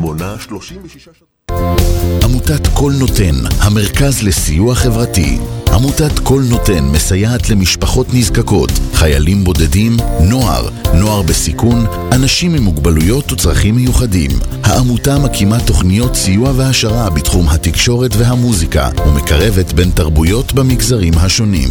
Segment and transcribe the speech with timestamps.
[0.00, 1.08] מונה 36...
[2.24, 5.38] עמותת קול נותן, המרכז לסיוע חברתי.
[5.72, 13.74] עמותת קול נותן מסייעת למשפחות נזקקות, חיילים בודדים, נוער, נוער בסיכון, אנשים עם מוגבלויות וצרכים
[13.76, 14.30] מיוחדים.
[14.62, 21.70] העמותה מקימה תוכניות סיוע והעשרה בתחום התקשורת והמוזיקה ומקרבת בין תרבויות במגזרים השונים.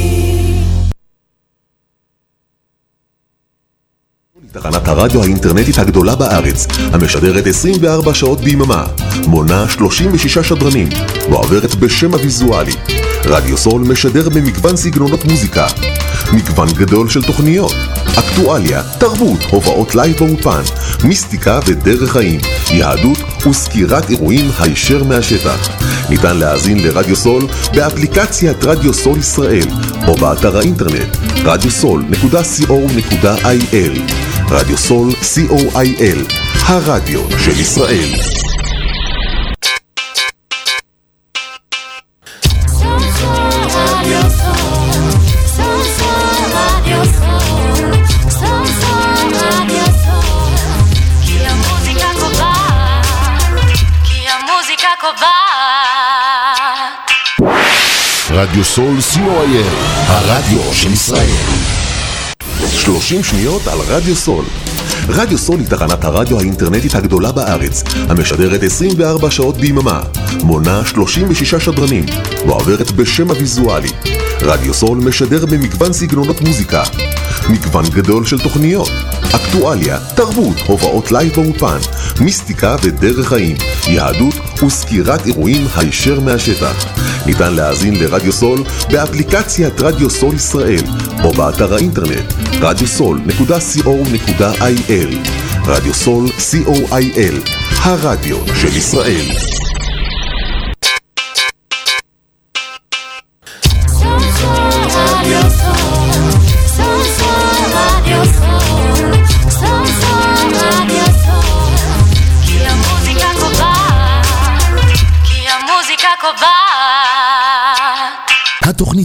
[4.53, 8.85] תחנת הרדיו האינטרנטית הגדולה בארץ, המשדרת 24 שעות ביממה,
[9.27, 10.89] מונה 36 שדרנים,
[11.29, 12.75] ועוברת בשם הוויזואלי.
[13.25, 15.67] רדיו סול משדר במגוון סגנונות מוזיקה,
[16.33, 17.73] מגוון גדול של תוכניות,
[18.19, 20.61] אקטואליה, תרבות, הופעות לייב באולפן,
[21.03, 23.17] מיסטיקה ודרך חיים, יהדות
[23.49, 25.69] וסקירת אירועים הישר מהשטח.
[26.09, 29.67] ניתן להאזין לרדיו סול באפליקציית רדיו סול ישראל,
[30.07, 36.33] או באתר האינטרנט radiosol.co.il רדיו סול co.il,
[36.65, 38.09] הרדיו של ישראל.
[58.31, 59.67] רדיו סול co.il,
[60.07, 61.70] הרדיו של ישראל.
[62.69, 64.45] 30 שניות על רדיו סול.
[65.09, 70.01] רדיו סול היא תחנת הרדיו האינטרנטית הגדולה בארץ, המשדרת 24 שעות ביממה,
[70.43, 72.05] מונה 36 שדרנים,
[72.47, 73.91] ועוברת בשם הוויזואלי.
[74.41, 76.83] רדיו סול משדר במגוון סגנונות מוזיקה,
[77.49, 78.91] מגוון גדול של תוכניות,
[79.35, 81.77] אקטואליה, תרבות, הופעות לייב באולפן,
[82.19, 83.55] מיסטיקה ודרך חיים,
[83.87, 86.85] יהדות וסקירת אירועים הישר מהשטח.
[87.25, 90.83] ניתן להאזין לרדיו סול באפליקציית רדיו סול ישראל,
[91.23, 95.29] או באתר האינטרנט radiosol.co.il
[95.65, 97.49] רדיו סול co.il,
[97.83, 99.25] הרדיו של ישראל.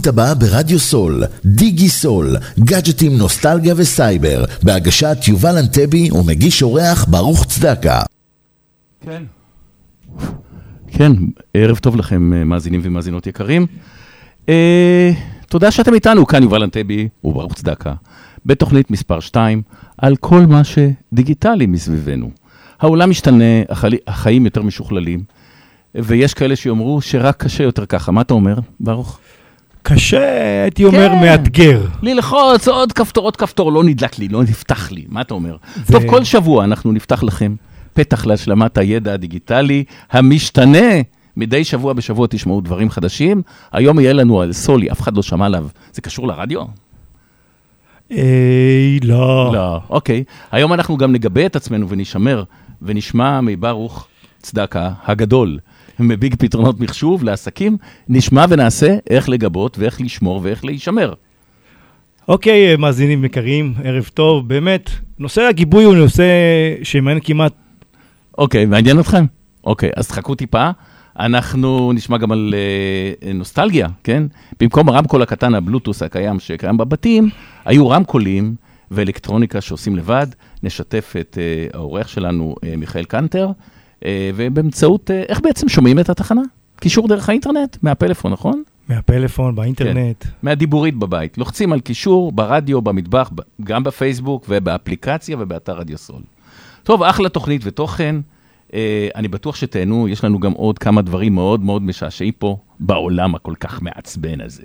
[0.07, 8.01] הבאה ברדיו סול, דיגי סול, גאדג'טים, נוסטלגיה וסייבר, בהגשת יובל אנטבי ומגיש אורח ברוך צדקה.
[9.01, 9.23] כן.
[10.87, 11.11] כן,
[11.53, 13.65] ערב טוב לכם, אה, מאזינים ומאזינות יקרים.
[14.49, 15.11] אה,
[15.49, 17.93] תודה שאתם איתנו, כאן יובל אנטבי וברוך צדקה,
[18.45, 19.61] בתוכנית מספר 2,
[19.97, 22.31] על כל מה שדיגיטלי מסביבנו.
[22.79, 25.23] העולם משתנה, החלי, החיים יותר משוכללים,
[25.95, 28.11] ויש כאלה שיאמרו שרק קשה יותר ככה.
[28.11, 29.19] מה אתה אומר, ברוך?
[29.87, 31.21] קשה, הייתי אומר, כן.
[31.21, 31.81] מאתגר.
[32.01, 35.55] ללחוץ עוד כפתור, עוד כפתור, לא נדלק לי, לא נפתח לי, מה אתה אומר?
[35.85, 37.55] זה- טוב, כל שבוע אנחנו נפתח לכם
[37.93, 40.87] פתח להשלמת הידע הדיגיטלי המשתנה.
[41.37, 43.41] מדי שבוע בשבוע תשמעו דברים חדשים.
[43.71, 45.67] היום יהיה לנו על סולי, אף אחד לא שמע עליו.
[45.93, 46.61] זה קשור לרדיו?
[48.11, 49.51] אה, לא.
[49.53, 49.79] לא.
[49.89, 50.23] אוקיי.
[50.51, 52.43] היום אנחנו גם נגבה את עצמנו ונשמר
[52.81, 54.07] ונשמע מברוך
[54.41, 55.59] צדקה הגדול,
[55.99, 57.77] מביג פתרונות מחשוב לעסקים,
[58.09, 61.13] נשמע ונעשה איך לגבות ואיך לשמור ואיך להישמר.
[62.27, 64.47] אוקיי, אה, מאזינים יקרים, ערב טוב.
[64.47, 66.23] באמת, נושא הגיבוי הוא נושא
[66.83, 67.53] שמעניין כמעט...
[68.37, 69.25] אוקיי, מעניין אתכם?
[69.63, 70.69] אוקיי, אז תחכו טיפה.
[71.19, 72.53] אנחנו נשמע גם על
[73.23, 74.23] אה, נוסטלגיה, כן?
[74.59, 77.29] במקום הרמקול הקטן, הבלוטוס הקיים שקיים בבתים,
[77.65, 78.55] היו רמקולים
[78.91, 80.27] ואלקטרוניקה שעושים לבד.
[80.63, 83.49] נשתף את אה, האורח שלנו, אה, מיכאל קנטר,
[84.05, 86.41] ובאמצעות, אה, איך בעצם שומעים את התחנה?
[86.79, 87.77] קישור דרך האינטרנט?
[87.81, 88.63] מהפלאפון, נכון?
[88.89, 90.25] מהפלאפון, באינטרנט.
[90.43, 91.37] מהדיבורית בבית.
[91.37, 93.31] לוחצים על קישור ברדיו, במטבח,
[93.63, 96.21] גם בפייסבוק ובאפליקציה ובאתר רדיו סול.
[96.83, 98.15] טוב, אחלה תוכנית ותוכן.
[98.73, 103.35] אה, אני בטוח שתהנו, יש לנו גם עוד כמה דברים מאוד מאוד משעשעים פה בעולם
[103.35, 104.63] הכל כך מעצבן הזה.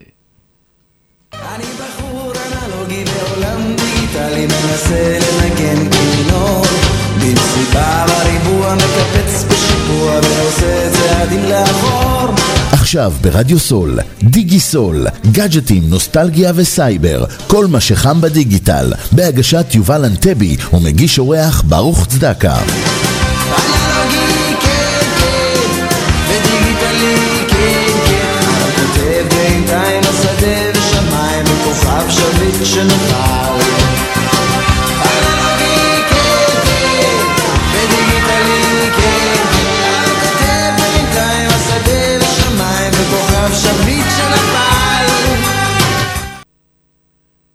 [1.32, 2.32] אני בחור
[2.64, 12.12] אנלוגי בעולם דיגיטלי מנסה לנגן כינור במסיבה בריבוע מקפץ בשיפוע ועושה צעדים לאחור
[12.72, 20.56] עכשיו ברדיו סול, דיגי סול, גאדג'טים, נוסטלגיה וסייבר, כל מה שחם בדיגיטל, בהגשת יובל אנטבי
[20.72, 22.56] ומגיש אורח ברוך צדקה.
[22.56, 24.42] אנלוגי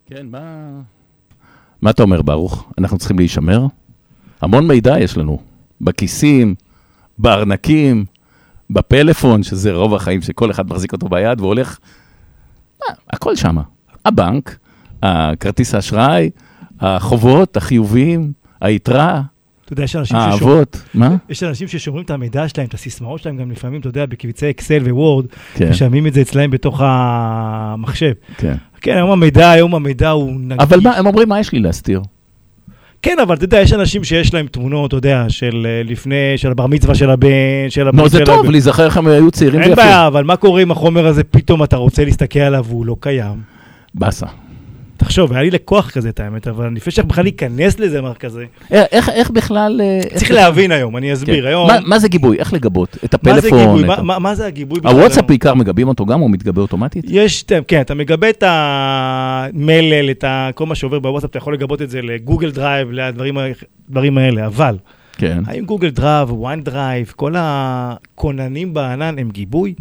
[0.10, 0.70] כן, מה...
[1.82, 2.72] מה אתה אומר, ברוך?
[2.78, 3.66] אנחנו צריכים להישמר?
[4.42, 5.40] המון מידע יש לנו.
[5.82, 6.56] בכיסים,
[7.18, 8.06] בארנקים,
[8.70, 11.80] בפלאפון, שזה רוב החיים שכל אחד מחזיק אותו ביד והולך...
[12.84, 13.62] אה, הכל שמה.
[14.06, 14.58] הבנק,
[15.04, 16.30] הכרטיס האשראי,
[16.80, 18.32] החובות, החיובים,
[18.62, 19.22] היתרה,
[19.68, 20.58] אתה יודע, יש אנשים ששומרים...
[20.58, 20.82] האהבות.
[20.94, 21.16] מה?
[21.30, 24.84] יש אנשים ששומרים את המידע שלהם, את הסיסמאות שלהם, גם לפעמים, אתה יודע, בקבצי אקסל
[24.92, 25.70] וורד, כן.
[25.70, 28.12] משלמים את זה אצלהם בתוך המחשב.
[28.38, 28.54] כן.
[28.82, 30.60] כן, היום המידע, היום המידע הוא נגיש.
[30.60, 32.02] אבל מה, הם אומרים, מה יש לי להסתיר?
[33.02, 36.52] כן, אבל אתה יודע, יש אנשים שיש להם תמונות, אתה יודע, של אה, לפני, של
[36.52, 38.52] הבר מצווה של הבן, של הבר נו, זה של טוב, הבן.
[38.52, 39.84] להיזכר איך הם היו צעירים אין ויפים.
[39.86, 43.42] בעיה, אבל מה קורה אם החומר הזה, פתאום אתה רוצה להסתכל עליו והוא לא קיים?
[43.96, 44.26] באסה.
[45.08, 48.46] תחשוב, היה לי לקוח כזה, את האמת, אבל לפני שאנחנו בכלל ניכנס לזה, מה כזה,
[48.74, 49.82] אה, איך, איך בכלל...
[49.84, 51.42] אה, איך צריך בכלל- להבין היום, אני אסביר.
[51.42, 51.48] כן.
[51.48, 52.38] היום, מה, מה זה גיבוי?
[52.40, 52.98] איך לגבות?
[53.06, 53.60] את מה זה הפלאפון?
[53.60, 53.82] גיבוי?
[53.82, 54.80] את מה- מה- מה זה הגיבוי?
[54.84, 55.26] הוואטסאפ?
[55.28, 57.06] בעיקר מגבים אותו גם, או מתגבה אוטומטית?
[57.08, 60.24] יש, כן, אתה מגבה את המלל, את
[60.56, 64.76] כל מה שעובר בוואטסאפ, אתה יכול לגבות את זה ל Google Drive, לדברים האלה, אבל
[65.18, 65.44] כן.
[65.46, 69.74] האם Google Drive, OneDrive, כל הכוננים בענן הם גיבוי?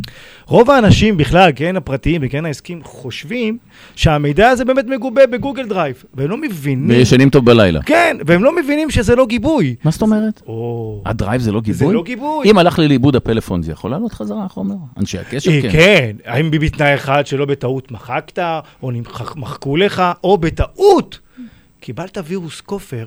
[0.47, 3.59] רוב האנשים בכלל, כן הפרטיים וכן העסקים, חושבים
[3.97, 6.99] שהמידע הזה באמת מגובה ב Google Drive, והם לא מבינים...
[6.99, 7.83] וישנים טוב בלילה.
[7.83, 9.75] כן, והם לא מבינים שזה לא גיבוי.
[9.85, 10.43] מה זאת אומרת?
[10.47, 11.03] או...
[11.07, 11.87] ה drive זה לא גיבוי?
[11.89, 12.51] זה לא גיבוי.
[12.51, 14.75] אם הלך לי לאיבוד הפלאפון, זה יכול לעלות חזרה החומר?
[14.99, 15.71] אנשי הקשר, אה, כן.
[15.71, 18.39] כן, האם בתנאי אחד שלא בטעות מחקת,
[18.83, 18.91] או
[19.37, 21.19] מחקו לך, או בטעות
[21.81, 23.07] קיבלת וירוס כופר,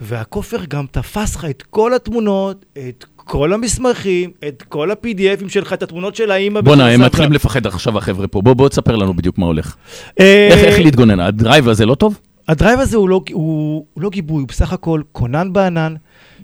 [0.00, 5.82] והכופר גם תפס לך את כל התמונות, את כל המסמכים, את כל ה-PDFים שלך, את
[5.82, 6.60] התמונות של האימא.
[6.60, 7.02] בואנה, הם.
[7.02, 8.40] מתחילים לפחד עכשיו החבר'ה פה.
[8.42, 9.76] בוא, בוא תספר לנו בדיוק מה הולך.
[10.20, 11.20] אה, איך איך להתגונן?
[11.20, 12.20] ה drive הזה לא טוב?
[12.48, 15.94] הדרייב הזה הוא לא, הוא, הוא לא גיבוי, הוא בסך הכל כונן בענן,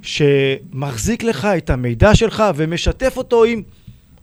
[0.03, 3.63] שמחזיק לך את המידע שלך ומשתף אותו עם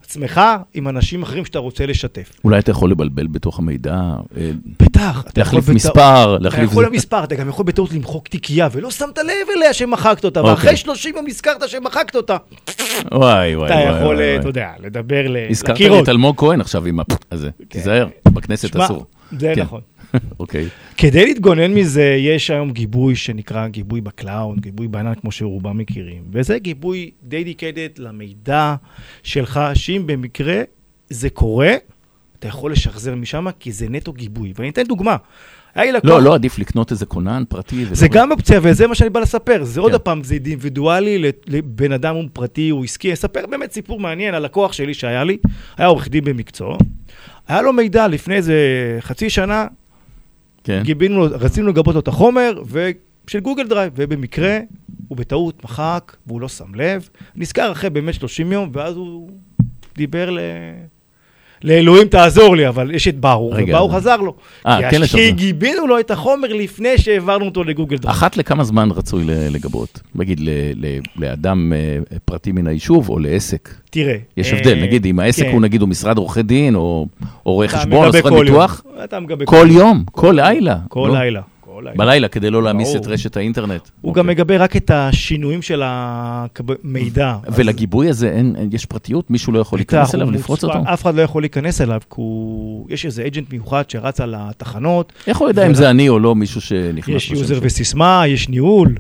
[0.10, 0.42] עצמך,
[0.74, 2.32] עם אנשים אחרים שאתה רוצה לשתף.
[2.44, 3.94] אולי אתה יכול לבלבל בתוך המידע,
[4.38, 5.24] אה, בטח.
[5.28, 6.72] אתה להחליף יכול מספר, אתה להחליף...
[6.72, 6.90] יכול זה.
[6.90, 9.26] למספר, אתה גם יכול בטעות למחוק תיקייה, ולא שמת לב
[9.58, 10.54] אליה שמחקת אותה, אוקיי.
[10.54, 12.38] ואחרי 30 יום נזכרת שמחקת אותה.
[13.12, 13.98] וואי, וואי, אתה וואי.
[13.98, 14.40] יכול, וואי, אה.
[14.40, 16.04] אתה יודע, לדבר ל- הזכרת לקירות.
[16.04, 17.00] את אלמוג כהן עכשיו עם.
[17.32, 17.50] הזה.
[17.68, 19.06] תיזהר, בכנסת אסור.
[19.40, 19.62] זה כן.
[19.62, 19.82] נכון.
[20.40, 20.68] אוקיי.
[20.98, 26.24] כדי להתגונן מזה, יש היום גיבוי שנקרא גיבוי ב cloud, גיבוי בענן, כמו שרובם מכירים.
[26.32, 28.76] וזה גיבוי dedicated למידע
[29.24, 30.62] שלך, שאם במקרה
[31.10, 31.74] זה קורה,
[32.40, 34.54] אתה יכול לשחזר משם, כי זה נטו גיבוי.
[34.56, 35.16] ואני אתן דוגמה.
[35.76, 36.10] היה לי לקוח...
[36.10, 37.86] לא, לא עדיף לקנות איזה כונן פרטי.
[37.92, 39.64] זה גם אופציה, וזה מה שאני בא לספר.
[39.64, 39.98] זה עוד כן.
[40.04, 43.14] פעם, זה אינדיבידואלי לבן אדם הוא פרטי, הוא עסקי.
[43.14, 45.38] אספר באמת סיפור מעניין על לקוח שלי שהיה לי,
[45.78, 46.78] היה עורך דין במקצוע.
[47.48, 48.56] היה לו מידע לפני איזה
[49.00, 49.68] חצי שנה,
[50.70, 50.82] כן.
[50.84, 52.90] גיבינו, רצינו לגבות לו את החומר, ו...
[53.28, 54.60] של Google Drive, ובמקרה
[55.08, 57.10] הוא בטעות מחק, והוא לא שם לב.
[57.36, 59.30] נזכר אחרי באמת 30 יום, ואז הוא
[59.96, 60.40] דיבר ל...
[61.64, 64.34] לאלוהים תעזור לי, אבל יש את ברוך, רגע, וברוך עזר לו.
[64.68, 65.32] אה, כי כן, הש- כי.
[65.32, 68.16] גיבינו לו את החומר לפני שהעברנו אותו ל Google Drive.
[68.16, 70.00] אחת לכמה זמן רצוי לגבות?
[70.16, 73.70] נגיד ל- ל- לאדם אה, פרטי מן היישוב או לעסק?
[73.90, 74.16] תראה.
[74.38, 75.52] יש אה, הבדל, נגיד אם העסק כן.
[75.52, 77.08] הוא נגיד הוא משרד עורכי דין או
[77.44, 79.04] רואה חשבון או סוכן כל ביטוח, יום.
[79.04, 80.78] אתה מגבה כל יום, כל לילה.
[80.88, 81.20] כל לא?
[81.20, 81.42] לילה.
[81.80, 81.98] כל לילה.
[81.98, 82.96] בלילה כדי לא להעמיס.
[82.96, 83.82] את רשת האינטרנט.
[84.02, 84.24] הוא אוקיי.
[84.24, 87.36] גם מגבה רק את השינויים של המידע.
[87.56, 89.32] ולגיבוי הזה אין, יש פרטיות?
[89.32, 90.80] מישהו לא יכול להיכנס אליו, לפרוץ אותו?
[90.94, 92.88] אף אחד לא יכול להיכנס אליו, כי הוא...
[92.90, 96.36] יש איזה agent מיוחד שרץ על התחנות, איך הוא יודע אם זה אני או לא
[96.36, 97.16] מישהו שנכנס?
[97.16, 97.60] יש user?
[97.62, 98.96] וסיסמה, יש ניהול,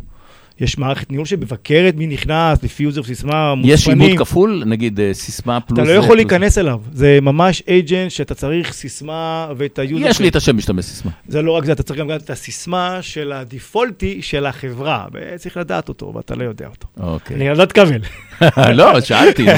[0.62, 3.74] יש מערכת ניהול שמבקרת מי נכנס, לפי user וסיסמה מוצפנים.
[3.74, 4.64] יש עיבוד כפול?
[4.66, 5.80] נגיד אה, סיסמה פלוס...
[5.80, 10.06] אתה לא יכול פלוס- להיכנס אליו, זה ממש agent שאתה צריך סיסמה ואת ה user.
[10.08, 11.12] יש של- לי את השם משתמש סיסמה.
[11.28, 15.90] זה לא רק זה, אתה צריך גם את הסיסמה של הדיפולטי של החברה, וצריך לדעת
[15.90, 16.88] אותו, ואתה לא יודע אותו.
[17.00, 17.36] אוקיי.
[17.36, 18.00] אני לא תקבל.
[18.80, 19.52] לא, שאלתי, נו,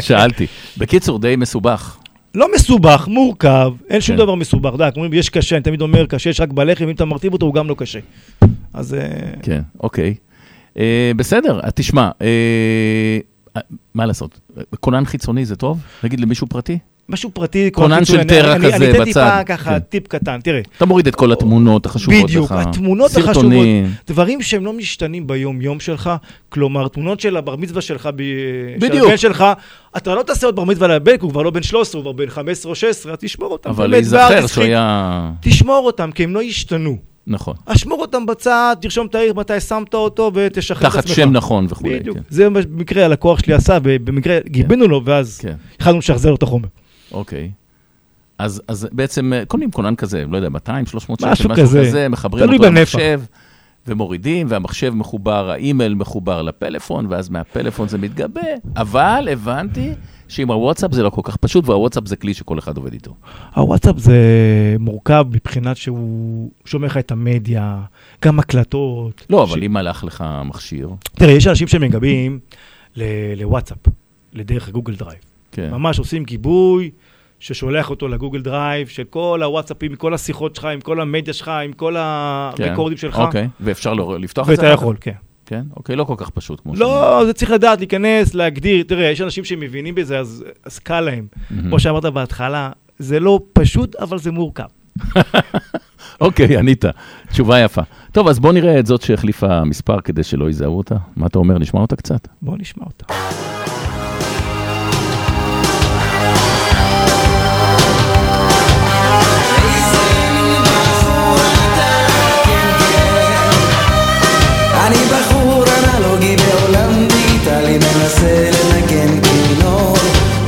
[0.00, 0.46] שאלתי.
[0.78, 1.96] בקיצור, די מסובך.
[2.34, 4.22] לא מסובך, מורכב, אין שום כן.
[4.22, 4.68] דבר מסובך.
[4.74, 7.32] אתה יודע, אומרים, יש קשה, אני תמיד אומר, קשה יש רק בלחם, אם אתה מרטיב
[7.32, 7.98] אותו, הוא גם לא קשה.
[8.74, 8.94] אז...
[8.94, 9.00] אה,
[9.42, 10.14] כן, אוקיי.
[10.78, 10.84] אה,
[11.16, 12.26] בסדר, אז תשמע, אה,
[13.56, 13.60] אה,
[13.94, 14.40] מה לעשות?
[14.80, 15.78] כונן חיצוני זה טוב?
[16.04, 16.78] נגיד למישהו פרטי?
[17.08, 19.04] משהו פרטי, כונן של אני- כזה אני אתן בצד.
[19.04, 19.78] טיפה ככה, כן.
[19.78, 20.60] טיפ קטן, תראה.
[20.76, 22.24] אתה מוריד את כל התמונות החשובות לך.
[22.24, 23.84] בדיוק, התמונות סרטונים.
[23.84, 26.10] החשובות, דברים שהם לא משתנים ביום-יום שלך,
[26.48, 28.22] כלומר, תמונות של הבר מצווה שלך, ב-
[28.80, 29.06] של בדיוק.
[29.08, 29.44] הבן שלך,
[29.96, 32.30] אתה לא תעשה עוד בר מצווה לבן, הוא כבר לא בן 13, הוא כבר בן
[32.30, 33.70] 15 או 16, אז תשמור אותם.
[33.70, 35.30] אבל להיזכר שהוא היה...
[35.40, 37.13] תשמור אותם, כי הם לא ישתנו.
[37.26, 37.54] נכון.
[37.66, 41.16] אז שמור אותם בצד, תרשום תאריך מתי שמת אותו ותשחרר את תחת עצמך.
[41.16, 41.98] שם נכון וכולי.
[41.98, 42.16] בדיוק.
[42.16, 42.22] כן.
[42.28, 46.42] זה מה שבמקרה הלקוח שלי עשה, ובמקרה גיבינו לו, ואז כן, התחלנו לשחזר לו את
[46.42, 46.68] החומר.
[47.12, 47.50] אוקיי.
[48.38, 51.80] אז, אז בעצם אה, קונים כונן כזה, לא יודע, 200, 300 שקל, משהו משהו כזה.
[51.80, 52.64] כזה, מחברים אותו.
[52.64, 53.20] למחשב,
[53.88, 58.40] ומורידים, והמחשב מחובר, האימייל מחובר לפלאפון, ואז מהפלאפון זה מתגבה,
[58.76, 59.92] אבל הבנתי
[60.28, 63.14] שעם הוואטסאפ זה לא כל כך פשוט, והוואטסאפ זה כלי שכל אחד עובד איתו.
[63.54, 64.16] הוואטסאפ זה
[64.78, 67.80] מורכב מבחינת שהוא שומר לך את המדיה,
[68.24, 69.26] גם הקלטות.
[69.30, 72.38] לא, ש- אבל אם הלך לך מכשיר, תראה, יש אנשים שמגבים
[72.96, 73.02] ל-
[73.36, 73.78] לוואטסאפ,
[74.32, 75.18] לדרך Google Drive.
[75.52, 75.70] כן.
[75.70, 76.90] ממש עושים גיבוי
[77.44, 81.34] ששולח אותו ל Google Drive, של כל הוואטסאפים, עם כל השיחות שלך, עם כל המדיה
[81.34, 81.94] שלך, עם כל.
[81.98, 83.18] הרקורדים שלך.
[83.18, 84.62] אוקיי, ואפשר לפתוח את זה?
[84.62, 84.72] ואתה?
[84.72, 85.12] יכול, כן.
[85.46, 88.82] כן, אוקיי, לא כל כך פשוט כמו לא, זה צריך לדעת, להיכנס, להגדיר.
[88.82, 91.26] תראה, יש אנשים שמבינים בזה, אז, אז קל להם.
[91.68, 94.64] כמו שאמרת בהתחלה, זה לא פשוט, אבל זה מורכב.
[96.20, 96.84] אוקיי, ענית.
[97.30, 97.82] תשובה יפה.
[98.12, 100.96] טוב, אז בוא נראה את זאת שהחליפה מספר כדי שלא יזהו אותה.
[101.16, 101.58] מה אתה אומר?
[101.58, 102.28] נשמע אותה קצת.
[102.42, 103.14] בואו נשמע אותה.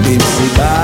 [0.06, 0.75] במסיבה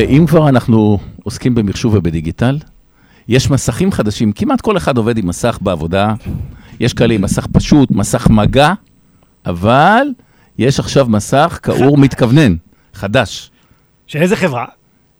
[0.00, 2.58] ואם כבר אנחנו עוסקים במחשוב ובדיגיטל,
[3.28, 6.14] יש מסכים חדשים, כמעט כל אחד עובד עם מסך בעבודה.
[6.80, 8.72] יש כאלה עם מסך פשוט, מסך מגע,
[9.46, 10.06] אבל
[10.58, 12.54] יש עכשיו מסך כאור מתכוונן,
[12.94, 13.50] חדש.
[14.06, 14.64] של איזה חברה?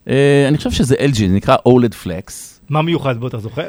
[0.08, 2.32] אה, אני חושב שזה LG, זה נקרא OLED Flex.
[2.70, 3.68] מה מיוחד בו, אתה זוכר?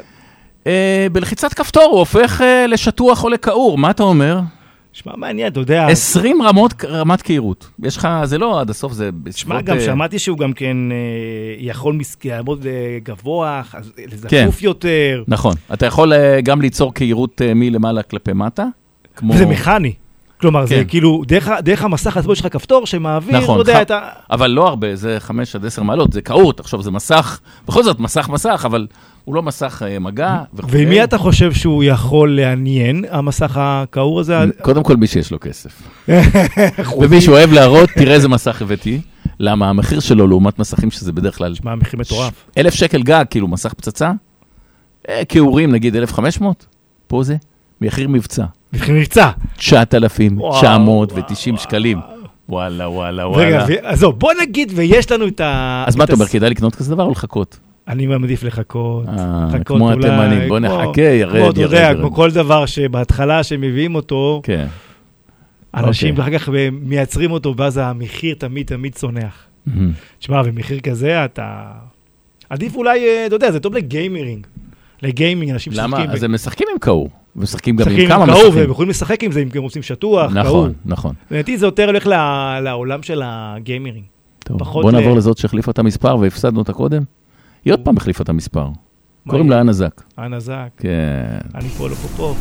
[0.66, 4.40] אה, בלחיצת כפתור הוא הופך אה, לשטוח או לכעור, מה אתה אומר?
[4.92, 5.86] שמע, מעניין, אתה יודע.
[5.86, 7.70] 20 רמות, רמת כהירות.
[7.82, 9.34] יש לך, זה לא עד הסוף, זה בסביבות...
[9.36, 10.96] שמע, גם אה, שמעתי שהוא גם כן אה,
[11.58, 13.62] יכול לעמוד אה, גבוה,
[14.12, 14.48] זה כן.
[14.60, 15.22] יותר.
[15.28, 15.54] נכון.
[15.72, 18.66] אתה יכול גם ליצור כהירות אה, מלמעלה כלפי מטה.
[19.16, 19.36] כמו...
[19.36, 19.92] זה מכני.
[20.40, 20.84] כלומר, זה כן.
[20.88, 24.00] כאילו, דרך דרך המסך עצמו יש לך כפתור שמעביר, נכון, לא יודע, ח- את ה...
[24.30, 28.00] אבל לא הרבה, זה 5 עד 10 מעלות, זה כעור, תחשוב, זה מסך, בכל זאת,
[28.00, 28.86] מסך מסך, אבל
[29.24, 30.68] הוא לא מסך אה, מגע וכו'.
[30.70, 34.38] ומי אתה חושב שהוא יכול לעניין, המסך הכעור הזה?
[34.62, 35.82] קודם כל, מי שיש לו כסף.
[37.00, 39.00] ומי שאוהב להראות, תראה איזה מסך הבאתי.
[39.40, 39.68] למה?
[39.68, 41.54] המחיר שלו לעומת מסכים שזה בדרך כלל...
[41.64, 42.32] מה, מחיר מטורף.
[42.58, 44.12] אלף שקל גג, כאילו מסך פצצה.
[45.08, 46.66] אה, כעורים, נגיד 1,500,
[47.06, 47.36] פה זה
[47.80, 48.44] מחיר מבצע.
[48.72, 49.30] מחיר מבצע.
[49.56, 51.98] 9,990 שקלים.
[52.48, 53.64] וואלה, וואלה, רגע, וואלה.
[53.68, 55.84] ו- עזוב, בוא נגיד ויש לנו את ה...
[55.86, 57.58] אז מה את אתה אומר, כדאי לקנות כזה דבר או לחכות?
[57.88, 59.08] אני מעדיף לחכות.
[59.08, 61.96] אה, לחכות כמו אולי, התימנים, בוא כמו- נחכה, ירד, כמו, אתה ירד, יודע, ירד.
[62.00, 64.66] כמו כל דבר שבהתחלה שמביאים אותו, כן.
[65.74, 66.24] אנשים אוקיי.
[66.36, 69.46] אחר כך מייצרים אותו, ואז המחיר תמיד תמיד צונח.
[70.18, 71.62] תשמע, במחיר כזה אתה...
[72.50, 74.46] עדיף אולי, אה, אתה יודע, זה טוב לגיימרינג.
[75.02, 75.96] לגיימינג, אנשים למה?
[75.96, 76.10] משחקים.
[76.10, 78.70] אז הם משחקים עם כעור, ומשחקים גם עם משחקים כמה עם כעור, והם.
[78.70, 80.44] יכולים לשחק עם זה, אם הם רוצים שטוח, כעור.
[80.46, 81.14] נכון, נכון.
[81.30, 82.06] לדעתי זה יותר הולך
[82.62, 84.04] לעולם של הגיימרינג.
[84.38, 87.02] טוב, בוא נעבור לזאת שהחליפה את המספר והפסדנו אותה קודם.
[87.64, 88.68] היא עוד פעם החליפה את המספר.
[89.28, 89.50] קוראים?
[89.50, 90.02] לה אנה זק.
[90.18, 91.38] אנה זק, כן.
[91.54, 92.34] אני פה לא פה פה.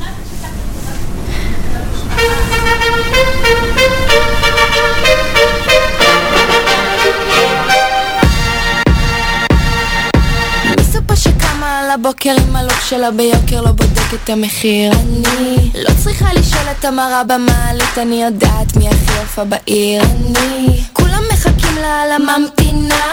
[11.92, 16.86] על הבוקר עם הלוק שלה ביוקר לא בודק את המחיר אני לא צריכה לשאול את
[16.86, 23.06] המראה במעלית אני יודעת מי הכי יפה בעיר אני כולם מחכים לה על הממתינה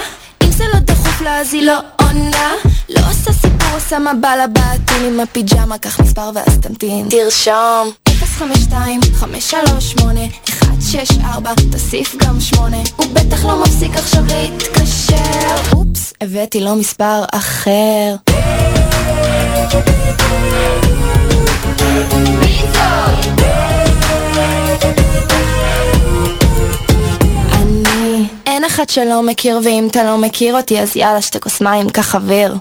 [0.44, 2.52] אם זה לא דחוף לה אז היא לא עונה
[2.88, 7.06] לא עושה סיפור עושה מבט לבתים עם הפיג'מה קח מספר ואז תמתין.
[7.10, 7.90] תרשום.
[8.08, 10.20] 052 538
[10.68, 15.76] 164 תוסיף גם 8 הוא בטח לא מפסיק עכשיו להתקשר.
[15.76, 18.14] אופס הבאתי לו מספר אחר.
[22.12, 22.38] אני
[28.58, 32.14] אין אחד שלא מכיר ואם אתה לא מכיר אותי אז יאללה שתי כוס מים קח
[32.14, 32.54] אוויר.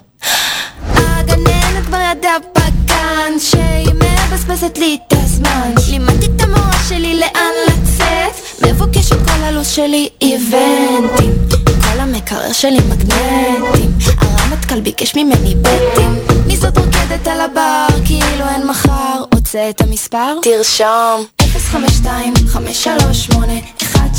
[0.94, 5.74] הגננת כבר ידעה בגן שהיא מבזבזת לי את הזמן.
[5.90, 8.66] לימדתי את המורה שלי לאן לצאת.
[8.68, 11.34] מבוקשת כל הלו"ז שלי איבנטים.
[11.66, 13.92] כל המקרר שלי מגנטים.
[14.18, 16.16] הרמטכ"ל ביקש ממני בטים.
[16.48, 17.88] מי זאת רוקדת על הבר?
[18.06, 19.24] כאילו אין מחר.
[19.36, 20.34] רוצה את המספר?
[20.44, 21.26] תרשום.
[21.72, 23.54] 052 538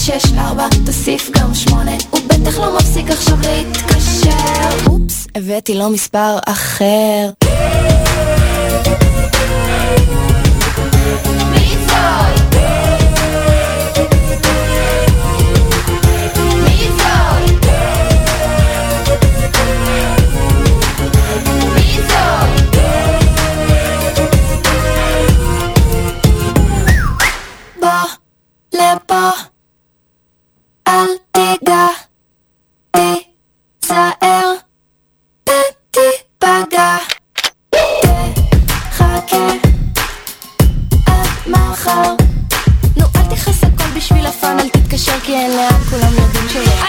[0.09, 4.91] 164 תוסיף גם 8 הוא בטח לא מפסיק עכשיו להתקשר.
[4.91, 7.31] אופס הבאתי לו מספר אחר.
[28.75, 29.48] אל
[31.59, 31.87] תיגע
[32.91, 34.53] תיזהר
[35.43, 36.97] ותיפגע
[38.91, 39.49] תחכה
[41.07, 42.15] עד מחר.
[42.97, 46.88] נו אל תכעס הכל בשביל הפאן אל תתקשר כי אין לאן כולם יודעים שלא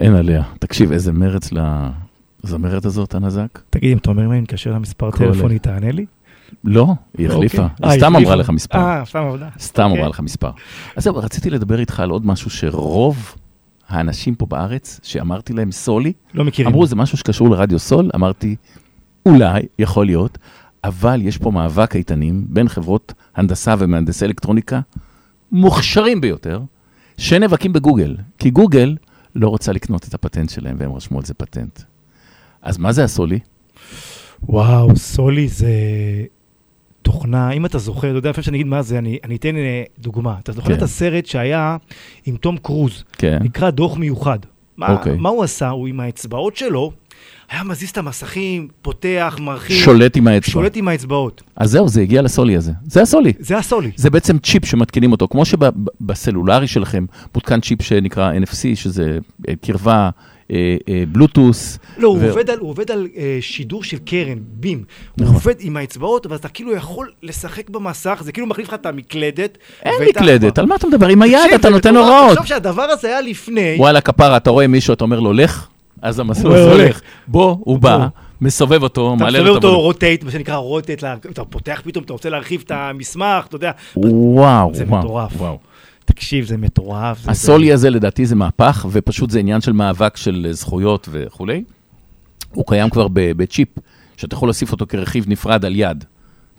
[0.00, 0.42] אין עליה.
[0.58, 1.50] תקשיב, איזה מרץ
[2.44, 3.60] לזמרת הזאת, אנה זק.
[3.70, 6.06] תגיד, אם אתה אומר לי, אני מתקשר למספר טלפון, היא תענה לי?
[6.64, 7.62] לא, היא החליפה.
[7.62, 7.76] אוקיי.
[7.82, 8.30] היא אה, סתם החליפה.
[8.30, 8.78] אמרה לך מספר.
[8.78, 9.48] אה, סתם עבודה.
[9.58, 9.98] סתם אוקיי.
[9.98, 10.50] אמרה לך מספר.
[10.96, 13.34] אז זהו, רציתי לדבר איתך על עוד משהו שרוב
[13.88, 16.72] האנשים פה בארץ, שאמרתי להם סולי, לא מכירים.
[16.72, 18.10] אמרו, זה משהו שקשור לרדיו סול?
[18.14, 18.56] אמרתי,
[19.26, 20.38] אולי, יכול להיות,
[20.84, 24.80] אבל יש פה מאבק איתנים בין חברות הנדסה ומהנדסי אלקטרוניקה
[25.52, 26.60] מוכשרים ביותר,
[27.18, 28.16] שנאבקים בגוגל.
[28.38, 28.96] כי גוגל
[29.34, 31.80] לא רוצה לקנות את הפטנט שלהם, והם רשמו על זה פטנט.
[32.62, 33.38] אז מה זה הסולי?
[34.42, 35.70] וואו, סולי זה
[37.02, 39.82] תוכנה, אם אתה זוכר, אתה יודע, לפני שאני אגיד מה זה, אני, אני אתן אה,
[39.98, 40.36] דוגמה.
[40.42, 40.74] אתה זוכר כן.
[40.74, 41.76] את הסרט שהיה
[42.26, 43.38] עם תום קרוז, כן.
[43.42, 44.38] נקרא דוח מיוחד.
[44.76, 45.16] מה, אוקיי.
[45.16, 45.68] מה הוא עשה?
[45.68, 46.92] הוא עם האצבעות שלו,
[47.50, 49.76] היה מזיז את המסכים, פותח, מרחיב.
[49.84, 50.52] שולט עם האצבע.
[50.52, 51.42] שולט עם האצבעות.
[51.56, 52.72] אז זהו, זה הגיע לסולי הזה.
[52.86, 53.32] זה הסולי.
[53.38, 53.90] זה הסולי.
[53.96, 60.10] זה בעצם צ'יפ שמתקינים אותו, כמו שבסלולרי שלכם מותקן צ'יפ שנקרא NFC, שזה אה, קרבה,
[60.50, 61.78] אה, אה, בלוטוס.
[61.98, 64.84] לא, הוא ו- עובד על, הוא עובד על אה, שידור של קרן, בים.
[65.18, 65.26] נכון.
[65.34, 68.86] הוא עובד עם האצבעות, אבל אתה כאילו יכול לשחק במסך, זה כאילו מחליף לך את
[68.86, 69.58] המקלדת.
[69.84, 71.08] אין מקלדת, על מה אתה מדבר?
[71.08, 72.32] עם היד אתה נותן הוראות.
[72.32, 75.66] תחשוב שהדבר הזה היה לפני, וואלה, כפרה, אתה רואה מישהו, אתה אומר לו, לך,
[76.02, 77.00] אז המסלול הולך.
[77.28, 78.08] בוא, הוא בא.
[78.40, 79.80] מסובב אותו, אתה מעלה מסובב לו את אותו.
[79.80, 83.70] rotate, מה שנקרא rotate, לה- אתה פותח פתאום, אתה רוצה להרחיב את המסמך, אתה יודע.
[83.96, 85.32] וואו, זה וואו, מטורף.
[85.36, 85.58] וואו.
[86.04, 87.22] תקשיב, זה מטורף.
[87.22, 91.08] זה- ה Soli הזה לדעתי זה מהפך, ופשוט זה עניין של מאבק של אה, זכויות
[91.12, 91.64] וכולי.
[92.54, 93.68] הוא קיים כבר בצ'יפ,
[94.16, 96.04] שאתה יכול להוסיף אותו כרכיב נפרד על יד.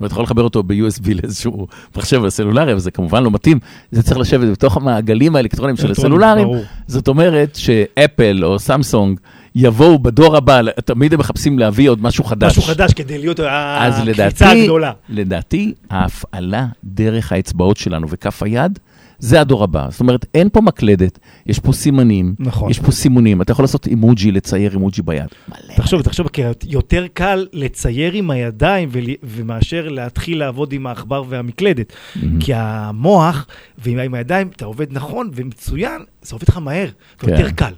[0.02, 3.60] זאת אומרת, אתה יכול לחבר אותו ב-USB לאיזשהו מחשב הסלולרי, אבל זה כמובן לא מתאים.
[3.92, 6.48] זה צריך לשבת בתוך המעגלים האלקטרוניים של הסלולרים.
[6.48, 6.64] ברור.
[6.88, 9.20] זאת אומרת שאפל או סמסונג
[9.56, 12.52] יבואו בדור הבא, תמיד הם מחפשים להביא עוד משהו חדש.
[12.58, 14.92] משהו חדש כדי להיות אז הקפיצה הגדולה.
[15.10, 18.80] לדעתי, ההפעלה דרך האצבעות שלנו וכף היד,
[19.22, 19.88] זה הדור הבא.
[19.92, 22.72] זאת אומרת, אין פה מקלדת, יש פה סימנים, נכון.
[22.72, 25.26] יש פה סימונים, אתה יכול לעשות אימוג'י, לצייר אימוג'י ביד.
[25.50, 25.76] מלא.
[25.76, 31.94] תחשוב, תחשוב, כי יותר קל לצייר עם הידיים ול- ומאשר להתחיל לעבוד עם העכבר והמקלדת.
[32.40, 36.88] כי המוח ועם עם הידיים, אתה עובד נכון ומצוין, זה עובד לך מהר,
[37.20, 37.52] כן.
[37.52, 37.74] קל,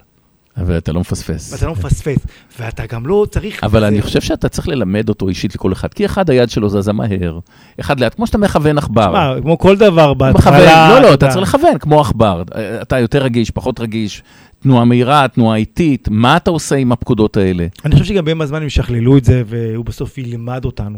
[0.58, 1.54] אבל אתה לא מפספס.
[1.54, 2.18] ואתה לא מפספס,
[2.60, 3.63] ואתה גם לא צריך...
[3.63, 6.94] אבל אני חושב שאתה צריך ללמד אותו אישית לכל אחד, כי אחד היד שלו זזה
[6.94, 7.39] מהר,
[7.80, 9.12] אחד לאט, כמו שאתה מכוון עכבר.
[9.12, 10.89] מה, כמו כל דבר בהתחלה...
[10.89, 11.30] לא, לא, אתה.
[11.30, 12.44] צריך לכוון, כמו עכבר.
[12.82, 14.24] אתה יותר רגיש, פחות רגיש,
[14.60, 17.68] תנועה מהירה, תנועה איטית, מה אתה עושה עם הפקודות האלה?
[17.86, 20.98] אני חושב שגם בין הזמן הם ישכללו את זה, והוא בסוף ילמד אותנו.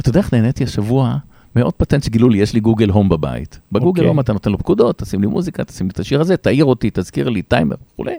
[0.00, 1.16] אתה יודע איך נהניתי השבוע
[1.54, 3.60] מעוד פטנט שגילו לי, יש לי גוגל הום בבית.
[3.72, 4.06] בגוגל אוקיי.
[4.06, 6.90] הום אתה נותן לו פקודות, תשים לי מוזיקה, תשים לי את השיר הזה, תעיר אותי,
[6.92, 8.14] תזכיר לי, טיימר וכולי.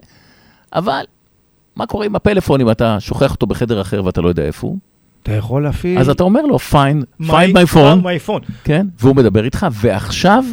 [0.73, 1.01] אבל,
[1.75, 4.77] מה קורה עם הפלאפון אם אתה שוכח אותו בחדר אחר ואתה לא יודע איפה הוא?
[5.23, 5.99] אתה יכול להפעיל...
[5.99, 8.51] אז אתה אומר לו, find, My- find my phone, my phone.
[8.63, 8.87] כן?
[8.99, 10.43] והוא מדבר איתך, ועכשיו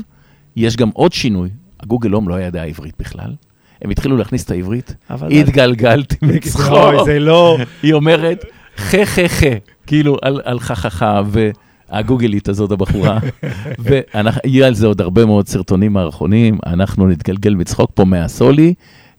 [0.57, 1.49] יש גם עוד שינוי.
[1.81, 3.35] הגוגל הום לא ידע עברית בכלל.
[3.83, 7.05] הם התחילו להכניס את העברית, התגלגלתי מצחוק.
[7.05, 7.59] זה לא...
[7.83, 8.45] היא אומרת,
[8.77, 9.47] חה חה חה,
[9.87, 11.23] כאילו על, על חה,
[11.91, 13.19] והגוגלית הזאת הבחורה,
[13.85, 18.75] ויהיה על זה עוד הרבה מאוד סרטונים מערכונים, אנחנו נתגלגל מצחוק פה מהסולי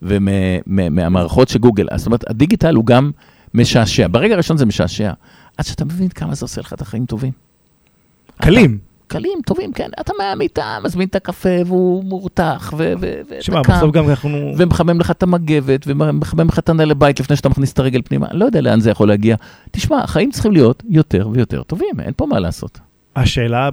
[0.05, 1.87] ומהמערכות של גוגל.
[1.95, 3.11] זאת אומרת, הדיגיטל הוא גם
[3.53, 4.07] משעשע.
[4.11, 5.11] ברגע הראשון זה משעשע,
[5.57, 7.31] עד שאתה מבין כמה זה עושה לך את החיים טובים.
[8.41, 8.77] קלים.
[9.07, 9.89] קלים, טובים, כן.
[10.01, 13.61] אתה מהמיטה, מזמין את הקפה והוא מורתח, ו- ואתה שמע.
[13.61, 14.53] בסוף גם אנחנו...
[14.57, 18.27] ומחמם לך את המגבת, ומחמם לך את הנעל לבית לפני שאתה מכניס את הרגל פנימה,
[18.31, 19.35] לא יודע לאן זה יכול להגיע.
[19.71, 22.79] תשמע, החיים צריכים להיות יותר ויותר טובים, אין פה מה לעשות.
[23.15, 23.69] השאלה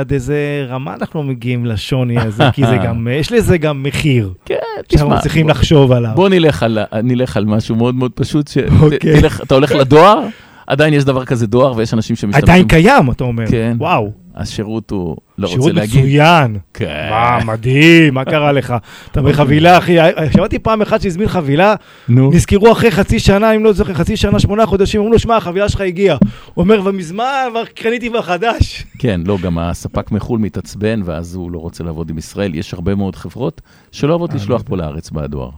[0.00, 0.36] עד איזה
[0.68, 4.32] רמה אנחנו מגיעים לשוני הזה, כי זה גם, יש לזה גם מחיר.
[4.44, 4.54] כן,
[4.90, 6.12] שאנחנו תשמע, צריכים בוא- לחשוב עליו.
[6.14, 9.20] בוא נלך על, נלך על משהו מאוד מאוד פשוט, אוקיי.
[9.30, 10.20] שאתה הולך לדואר,
[10.66, 12.44] עדיין יש דבר כזה דואר, ויש אנשים שמשתמשים.
[12.44, 13.46] עדיין קיים, אתה אומר.
[13.46, 13.76] כן.
[13.78, 16.00] וואו, השירות הוא, לא רוצה שירות להגיד.
[16.00, 16.58] מצוין.
[16.74, 17.08] כן.
[17.10, 18.74] מה, מדהים, מה קרה לך?
[19.12, 19.96] אתה בחבילה, אחי,
[20.32, 21.74] שמעתי פעם אחת שהזמין חבילה,
[22.08, 22.30] נו.
[22.32, 25.68] נזכרו אחרי חצי שנה, אם לא זוכר, חצי שנה, שמונה חודשים, אמרו לו, שמע, החבילה
[25.68, 26.16] שלך הגיעה.
[26.54, 28.86] הוא אומר, ומזמן, כבר קניתי כבר חדש.
[28.98, 32.54] כן, לא, גם הספק מחו"ל מתעצבן, ואז הוא לא רוצה לעבוד עם ישראל.
[32.54, 33.60] יש הרבה מאוד חברות
[33.92, 35.50] שלא אוהבות לשלוח פה לארץ בדואר.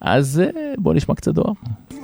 [0.00, 1.52] אז אה, בוא נשמע קצת דואר.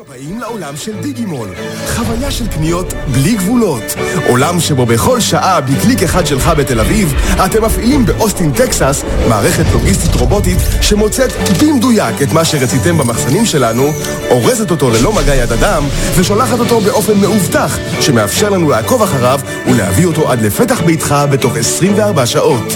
[0.07, 1.48] הבאים לעולם של דיגימול.
[1.96, 3.83] חוויה של קניות בלי גבולות.
[4.28, 7.14] עולם שבו בכל שעה, בקליק אחד שלך בתל אביב,
[7.46, 11.30] אתם מפעילים באוסטין, טקסס, מערכת לוגיסטית רובוטית שמוצאת
[11.62, 13.83] במדויק את מה שרציתם במחסנים שלנו,
[14.30, 15.85] אורזת אותו ללא מגע יד אדם,
[16.16, 22.26] ושולחת אותו באופן מאובטח, שמאפשר לנו לעקוב אחריו ולהביא אותו עד לפתח ביתך בתוך 24
[22.26, 22.72] שעות.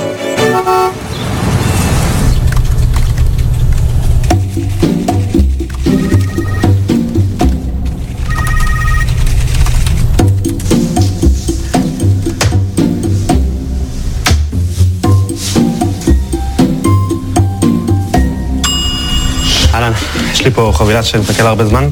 [20.38, 21.88] יש לי פה חבילה שמחכה לה הרבה זמן.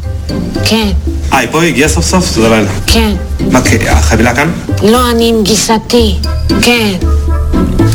[0.65, 0.89] כן,
[1.33, 2.35] אה, היא פה הגיעה סוף סוף?
[2.35, 2.65] תודה לאל.
[2.87, 3.15] כן.
[3.51, 4.51] מה, החבילה כאן?
[4.83, 6.15] לא, אני עם גיסתי.
[6.63, 6.93] כן.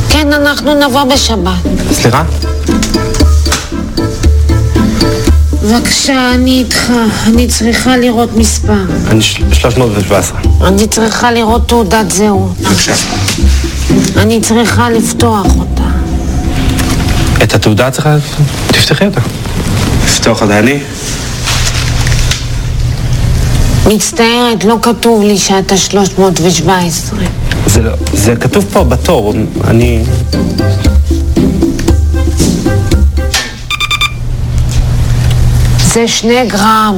[0.10, 1.52] כן, אנחנו נבוא בשבת.
[1.92, 2.24] סליחה?
[5.64, 6.92] בבקשה, אני איתך.
[7.28, 8.74] אני צריכה לראות מספר.
[9.08, 10.40] אני ש- 317.
[10.68, 12.52] אני צריכה לראות תעודת זהות.
[12.60, 12.94] בבקשה.
[14.18, 15.84] אני צריכה לפתוח אותה.
[17.44, 18.16] את התעודה צריכה...
[18.68, 19.22] תפתחי אותה.
[20.12, 20.80] לפתוח אני?
[23.88, 27.19] מצטערת, לא כתוב לי שאתה 317.
[27.65, 27.91] זה לא...
[28.13, 29.34] זה כתוב פה בתור.
[29.63, 30.04] אני...
[35.93, 36.97] זה שני גרם.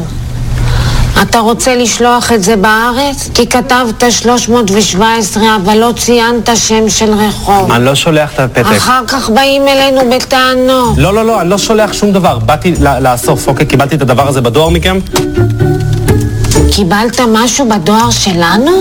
[1.22, 3.30] אתה רוצה לשלוח את זה בארץ?
[3.34, 7.72] כי כתבת 317, אבל לא ציינת שם של רחוב.
[7.72, 8.66] אני לא שולח את הפתק.
[8.78, 10.98] אחר כך באים אלינו בטענות.
[10.98, 12.40] לא, לא, לא, אני לא שולח שום דבר.
[12.40, 13.66] באתי לאסוף, אוקיי?
[13.66, 15.00] קיבלתי את הדבר הזה בדואר מכם?
[16.72, 18.72] קיבלת משהו בדואר שלנו?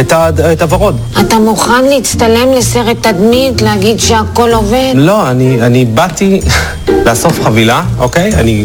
[0.00, 0.96] את ה- את הוורוד.
[1.20, 4.92] אתה מוכן להצטלם לסרט תדמית, להגיד שהכל עובד?
[4.94, 6.40] לא, אני, אני באתי
[7.06, 8.34] לאסוף חבילה, אוקיי?
[8.34, 8.64] אני...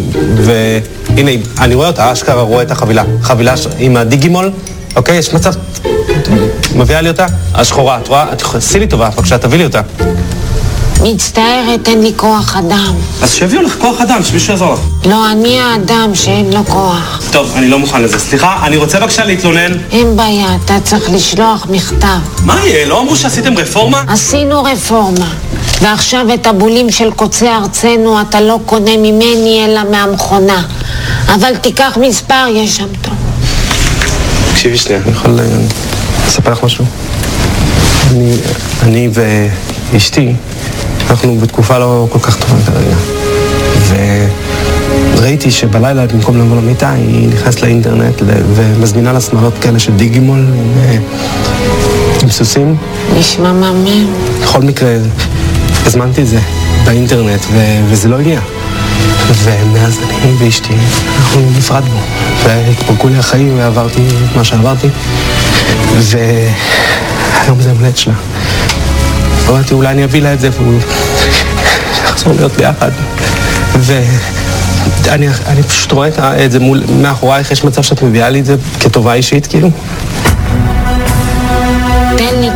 [1.15, 3.03] והנה, אני רואה אותה, אשכרה רואה את החבילה.
[3.21, 3.53] חבילה.
[3.77, 4.51] עם הדיגימול,
[4.95, 5.17] אוקיי?
[5.17, 5.53] יש מצב...
[6.75, 7.25] מביאה לי אותה?
[7.53, 8.25] השחורה, את רואה?
[8.53, 9.81] עשי לי טובה, בבקשה, תביא לי אותה.
[11.03, 12.93] מצטערת, אין לי כוח אדם.
[13.21, 14.79] אז שיביאו לך כוח אדם, שמישהו יעזור לך.
[15.05, 17.21] לא, אני האדם שאין לו כוח.
[17.31, 18.19] טוב, אני לא מוכן לזה.
[18.19, 19.71] סליחה, אני רוצה בבקשה להתלונן.
[19.91, 22.19] אין בעיה, אתה צריך לשלוח מכתב.
[22.43, 22.85] מה יהיה?
[22.85, 24.03] לא אמרו שעשיתם רפורמה?
[24.07, 25.27] עשינו רפורמה,
[25.81, 30.63] ועכשיו את הבולים של קוצי ארצנו אתה לא קונה ממני אלא מהמכונה.
[31.27, 33.13] אבל תיקח מספר, יש שם טוב.
[34.51, 35.45] תקשיבי שנייה, אני יכול אה,
[36.27, 36.85] לספר לך משהו?
[38.11, 38.35] אני,
[38.83, 39.09] אני
[39.93, 40.33] ואשתי,
[41.15, 42.95] אנחנו בתקופה לא כל כך טובה כרגע.
[45.17, 48.21] וראיתי שבלילה, במקום לבוא למיטה, היא נכנסת לאינטרנט
[48.55, 50.97] ומזמינה לה שמלות כאלה של דיגימול עם, אה,
[52.23, 52.75] עם סוסים.
[53.19, 54.13] נשמע מהמם.
[54.41, 54.95] בכל מקרה,
[55.85, 56.39] הזמנתי את זה
[56.85, 58.39] באינטרנט, ו- וזה לא הגיע.
[59.43, 60.73] ומאז אני ואשתי,
[61.17, 61.99] אנחנו נפרדנו.
[62.43, 64.01] והתפרקו לי החיים ועברתי
[64.31, 64.87] את מה שעברתי.
[65.95, 68.13] והיום זה המולדת שלה.
[69.49, 70.79] אמרתי, אולי אני אביא לה את זה והוא
[72.03, 72.91] נחזור להיות ביחד.
[73.79, 78.45] ואני אני פשוט רואה את את זה מול, מאחורייך, יש מצב שאת מביאה לי את
[78.45, 79.69] זה כטובה אישית, כאילו?
[82.17, 82.49] תן לי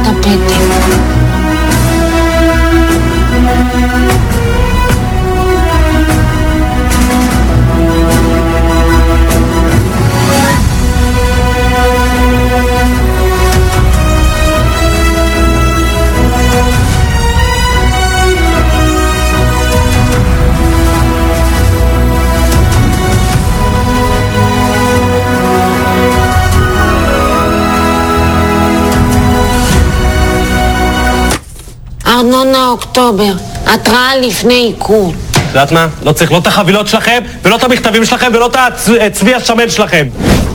[32.69, 33.31] אוקטובר,
[33.67, 35.11] התראה לפני עיקול.
[35.31, 35.87] את יודעת מה?
[36.03, 39.69] לא צריך לא את החבילות שלכם, ולא את המכתבים שלכם, ולא את הצ- הצבי השמן
[39.69, 40.07] שלכם.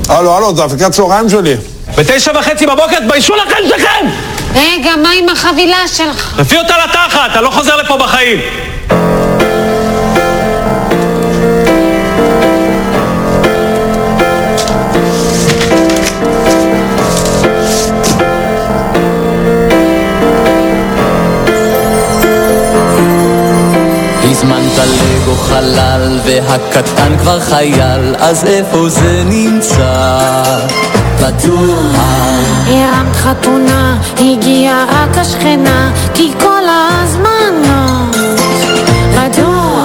[0.09, 1.55] הלו, הלו, זה הפקת צהריים שלי.
[1.98, 4.07] בתשע וחצי בבוקר תביישו לכם שלכם!
[4.55, 6.35] רגע, מה עם החבילה שלך?
[6.37, 8.38] תביא אותה לתחת, אני לא חוזר לפה בחיים!
[24.37, 30.42] הזמנת לגו חלל והקטן כבר חייל, אז איפה זה נמצא?
[31.20, 31.97] בטוח.
[32.66, 38.20] הרמת חתונה, הגיעה רק השכנה, כי כל הזמן לא.
[39.11, 39.85] מדוע?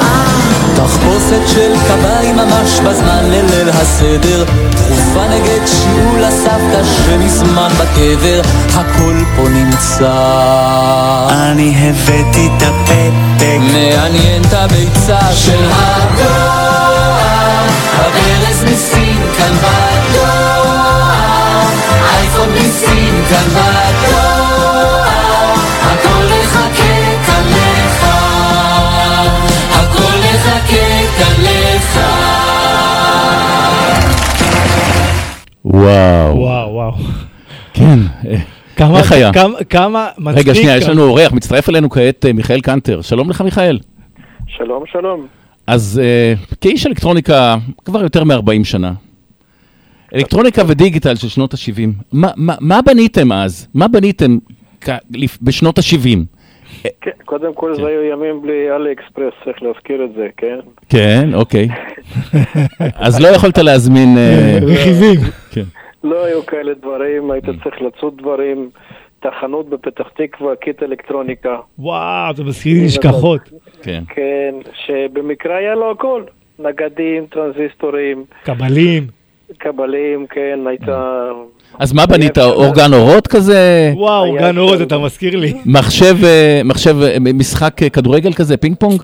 [0.75, 4.45] תחפושת של כבאי ממש בזמן לליל הסדר
[4.89, 8.41] תכופה נגד שיעול הסבתא שמזמן בקבר
[8.73, 10.13] הכל פה נמצא.
[11.29, 13.59] אני הבאתי את הפתק.
[13.73, 17.19] מעניין את הביצה של הדואר.
[17.95, 20.79] הברז מסין כאן בדואר.
[22.13, 24.28] אייפון מסין כאן בדואר
[35.69, 36.37] וואו.
[36.37, 36.91] וואו, וואו.
[37.73, 37.99] כן.
[38.75, 39.33] כמה, איך היה?
[39.33, 40.45] כמה, כמה מצחיק.
[40.47, 43.01] רגע, שנייה, יש כמה- לנו אורח, מצטרף אלינו כעת אה, מיכאל קנטר.
[43.01, 43.79] שלום לך, מיכאל.
[44.47, 45.27] שלום, שלום.
[45.67, 47.55] אז אה, כאיש אלקטרוניקה
[47.85, 48.93] כבר יותר מ-40 שנה,
[50.15, 51.79] אלקטרוניקה ודיגיטל של שנות ה-70,
[52.11, 53.67] מה, מה, מה בניתם אז?
[53.73, 54.37] מה בניתם
[55.41, 56.38] בשנות ה-70?
[57.01, 60.59] כן, קודם כל זה היו ימים בלי אלי אקספרס, צריך להזכיר את זה, כן?
[60.89, 61.67] כן, אוקיי.
[63.05, 64.17] אז לא יכולת להזמין...
[64.17, 65.19] אה, רכיבים.
[65.51, 65.63] כן.
[66.03, 68.69] לא היו כאלה דברים, היית צריך לצוד דברים,
[69.19, 71.57] חנות בפתח תקווה, קיט אלקטרוניקה.
[71.79, 73.41] וואו, זה מזכיר לי נשכחות.
[73.83, 74.03] כן.
[74.15, 76.23] כן, שבמקרה היה לו הכל,
[76.59, 79.18] נגדים, טרנזיסטורים, קבלים.
[79.57, 81.29] קבלים, כן, הייתה...
[81.79, 82.37] אז מה בנית?
[82.37, 83.91] אורגן אורות כזה?
[83.95, 85.53] וואו, אורגן אורות, אתה מזכיר לי.
[85.65, 89.01] מחשב, אה, מחשב, אה, משחק אה, כדורגל כזה, פינג פונג?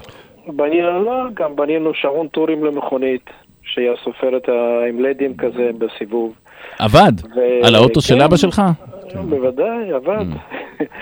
[0.47, 3.29] בנינו, לא, גם בנינו שעון טורים למכונית,
[3.63, 6.33] שהיה סופרת ה- עם לדים כזה בסיבוב.
[6.79, 7.11] עבד?
[7.63, 8.21] על האוטו של כן.
[8.21, 8.61] אבא שלך?
[9.29, 10.25] בוודאי, עבד.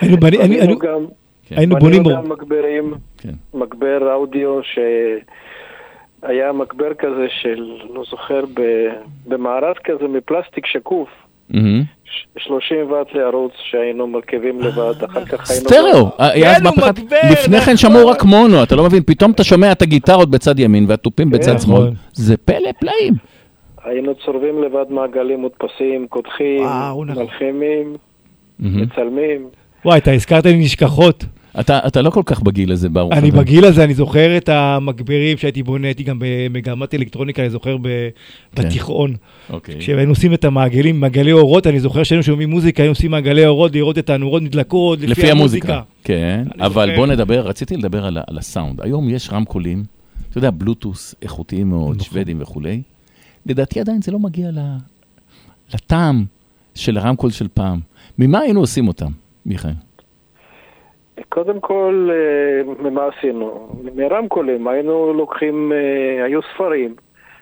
[0.01, 1.05] היינו בני- היינו- בנינו היינו- גם-
[1.49, 3.29] היינו בנינו בונים גם מגברים, כן.
[3.53, 4.79] מגבר אודיו ש...
[6.23, 8.89] היה מגבר כזה של, לא זוכר, ב-
[9.27, 11.09] במארז כזה מפלסטיק שקוף.
[12.05, 15.65] ש- 30 ואט לערוץ שהיינו מרכיבים לבד, אחר כך היינו...
[15.69, 16.89] סטריאו, היה אז כן, מגבר,
[17.31, 17.77] לפני כן נכון.
[17.77, 21.59] שמעו רק מונו, אתה לא מבין, פתאום אתה שומע את הגיטרות בצד ימין והתופים בצד
[21.59, 21.93] שמאל, נכון.
[22.13, 23.13] זה פלא פלאים.
[23.83, 27.07] היינו צורבים לבד מעגלים מודפסים, קודחים, נכון.
[27.11, 27.95] מלחימים.
[28.59, 29.47] מצלמים.
[29.85, 31.25] וואי, אתה הזכרת לי נשכחות.
[31.59, 33.13] אתה אתה לא כל כך בגיל הזה, ברוך.
[33.13, 33.37] אני אתה.
[33.37, 37.87] בגיל הזה, אני זוכר את המגברים שהייתי בונה, הייתי גם במגמת אלקטרוניקה, אני זוכר ב-
[38.55, 38.63] כן.
[38.67, 39.15] בתיכון.
[39.49, 39.75] אוקיי.
[39.79, 43.75] כשהיינו עושים את המעגלים, מעגלי אורות, אני זוכר שהיינו שומעים מוזיקה, היינו עושים מעגלי אורות,
[43.75, 45.81] לראות את הנורות נדלקות, לפי, לפי המוזיקה.
[46.03, 46.97] כן, אני אבל זוכר.
[46.97, 48.81] בוא נדבר, רציתי לדבר על על הסאונד.
[48.81, 49.83] היום יש רמקולים,
[50.29, 52.09] אתה יודע, בלוטוס איכותיים מאוד, נכון.
[52.09, 52.81] שוודים וכולי.
[53.45, 54.77] לדעתי עדיין זה לא מגיע ל-
[55.73, 56.25] לטעם
[56.75, 57.79] של הרמקול של פעם.
[58.19, 59.11] ממה היינו עושים אותם,
[59.45, 59.71] מיכאל?
[61.29, 63.69] קודם כל, אה, ממה עשינו?
[63.95, 66.95] מרמקולים, היינו לוקחים, אה, היו ספרים,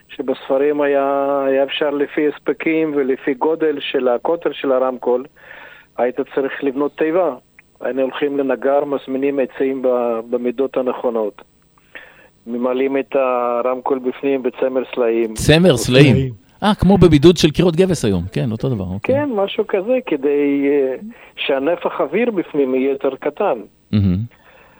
[0.08, 5.24] שבספרים היה, היה אפשר לפי הספקים ולפי גודל של הקוטר של הרמקול,
[5.98, 7.34] היית צריך לבנות תיבה.
[7.80, 9.82] היינו הולכים לנגר, מזמינים עצים
[10.30, 11.42] במידות הנכונות.
[12.46, 15.34] ממלאים את הרמקול בפנים בצמר סלעים.
[15.34, 16.41] צמר סלעים.
[16.62, 18.84] אה, כמו בבידוד של קירות גבס היום, כן, אותו דבר.
[18.94, 19.14] אוקיי.
[19.14, 20.28] כן, משהו כזה, כדי
[20.68, 20.94] אה,
[21.36, 23.58] שהנפח אוויר בפנים יהיה יותר קטן.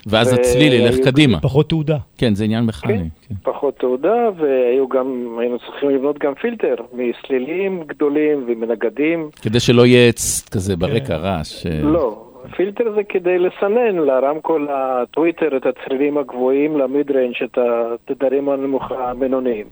[0.07, 1.41] ואז ו- הצליל ילך היו- קדימה.
[1.41, 1.97] פחות תעודה.
[2.19, 3.09] כן, זה עניין מכני.
[3.29, 3.35] כן.
[3.43, 5.07] פחות תעודה, והיו גם,
[5.41, 9.29] היינו צריכים לבנות גם פילטר מסלילים גדולים ומנגדים.
[9.43, 11.67] כדי שלא יהיה עץ כזה ברקע, רעש.
[11.67, 12.25] אה, לא,
[12.57, 17.59] פילטר זה כדי לסנן לרמקול הטוויטר את הצלילים הגבוהים, ל mid range את
[18.11, 19.67] התדרים הנמוך- הבינוניים.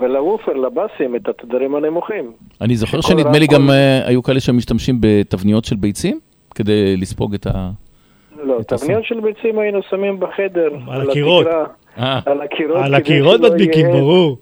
[0.00, 2.32] ול woofer, לבאסים, את התדרים הנמוכים.
[2.60, 6.20] אני זוכר שנדמה לי גם אה, היו כאלה שמשתמשים בתבניות של ביצים,
[6.54, 7.70] כדי לספוג את ה...
[8.44, 8.58] לא.
[8.66, 11.46] תבניות של ביצים היינו שמים בחדר, על הקירות.
[11.98, 12.84] אה, על הקירות.
[12.84, 14.36] על הקירות מדביקים, ברור.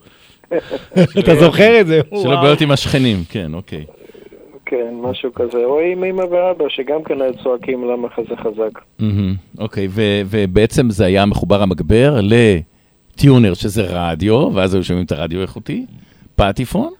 [1.19, 2.01] אתה זוכר את זה?
[2.11, 2.43] שלא וואו.
[2.43, 3.85] בעיות עם השכנים, כן, אוקיי.
[4.67, 5.65] כן, משהו כזה.
[5.65, 9.05] או עם אמא ואבא, שגם כן היו צועקים למה זה חזק.
[9.59, 12.21] אוקיי, ו- ובעצם זה היה מחובר המגבר
[13.21, 15.87] לטיונר, שזה רדיו, ואז היו שומעים את הרדיו האיכותי,
[16.37, 16.93] פטיפון,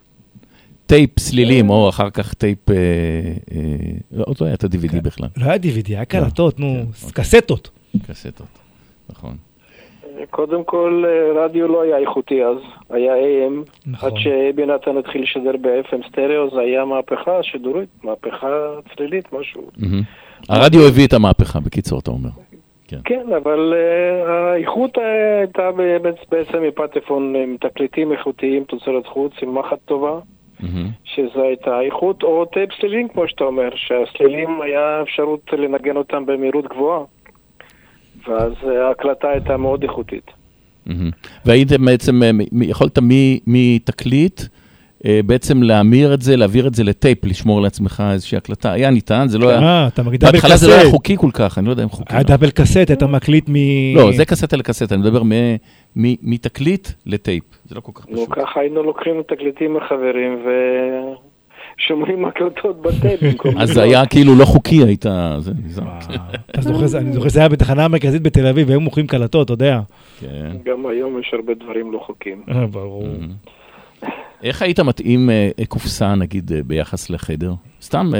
[0.85, 2.69] טייפ צלילים, או אחר כך טייפ...
[2.69, 3.61] אה, אה,
[4.11, 7.69] לא, עוד לא היה את ה-DVD בכלל, לא היה DVD, היה קלטות, נו, כן, קסטות.
[8.07, 8.47] קסטות,
[9.09, 9.35] נכון.
[10.29, 12.57] קודם כל, אה, רדיו לא היה איכותי אז,
[12.89, 13.69] היה AM.
[13.85, 14.09] נכון.
[14.09, 18.47] עד שאבי נתן התחיל לשדר ב-FM סטריאו, זה היה מהפכה שידורית, מהפכה
[18.95, 19.71] צלילית, משהו.
[20.49, 22.29] הרדיו הביא את המהפכה, בקיצור, אתה אומר.
[23.05, 25.69] כן, אבל אה, האיכות אה, הייתה
[26.29, 30.19] בעצם מפטפון עם תקליטים איכותיים, תוצרת חוץ, עם מחט טובה,
[30.59, 30.87] מהמם.
[31.03, 36.65] שזו הייתה האיכות, או טייפ סלילים, כמו שאתה אומר, שהסלילים היה אפשרות לנגן אותם במהירות
[36.67, 37.03] גבוהה.
[38.27, 40.31] ואז אה, ההקלטה הייתה מאוד איכותית.
[40.85, 41.09] מהמם.
[41.45, 44.45] והייתם בעצם, אה, מ- יכולת מ- מתקליט, אה,
[45.25, 48.71] בעצם להמיר את זה, להעביר את זה לטייפ, לשמור לעצמך איזושהי הקלטה.
[48.71, 49.59] היה ניתן, זה לא היה...
[49.61, 50.89] אה, אתה מגדל בהתחלה זה לא היה.
[50.89, 52.13] חוקי כל כך, אני לא יודע אם חוקי.
[52.15, 53.53] היה double cassette, אתה מקליט מ...
[53.95, 55.55] לא, זה קסטה לקסטה, אני מדבר מ-
[55.95, 57.43] מ- מתקליט לטייפ.
[57.65, 58.29] זה לא כל כך נו, פשוט.
[58.31, 60.39] ככה היינו לוקחים תקליטים מחברים
[61.77, 63.57] ושומעים הקלטות בטייפ במקום...
[63.57, 63.83] אז זה.
[63.83, 65.05] היה כאילו לא חוקי, היית...
[65.05, 66.87] אני זוכר
[67.29, 69.79] שזה היה בתחנה המרכזית בתל אביב, והיו מוכרים קלטות, אתה יודע.
[70.19, 70.51] כן.
[70.65, 72.41] גם היום יש הרבה דברים לא חוקיים.
[72.51, 73.07] אה, ברור.
[74.43, 77.53] איך היית מתאים אה, אה, קופסה, נגיד, אה, ביחס לחדר?
[77.81, 78.11] סתם...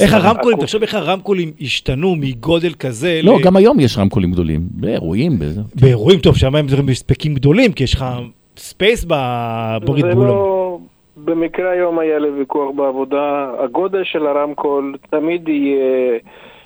[0.00, 3.20] איך הרמקולים, תחשוב איך הרמקולים השתנו מגודל כזה.
[3.22, 5.60] לא, גם היום יש רמקולים גדולים, באירועים, בזה.
[5.74, 8.04] באירועים טוב, שם הם דברים בהספקים גדולים, כי יש לך
[8.56, 10.14] space בבורית זה.
[10.14, 10.78] לא...
[11.16, 16.18] במקרה היום היה לי ויכוח בעבודה, הגודל של הרמקול תמיד יהיה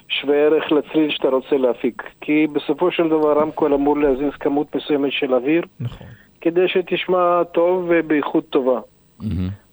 [0.09, 2.03] שווה ערך לצליל שאתה רוצה להפיק.
[2.21, 6.07] כי בסופו של דבר רמקול אמור להזיז כמות מסוימת של אוויר, נכון.
[6.41, 8.81] כדי שתשמע טוב ובאיכות טובה.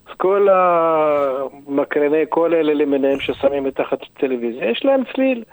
[0.08, 5.44] אז כל המקרני קול האלה למיניהם ששמים מתחת לטלוויזיה, יש להם צליל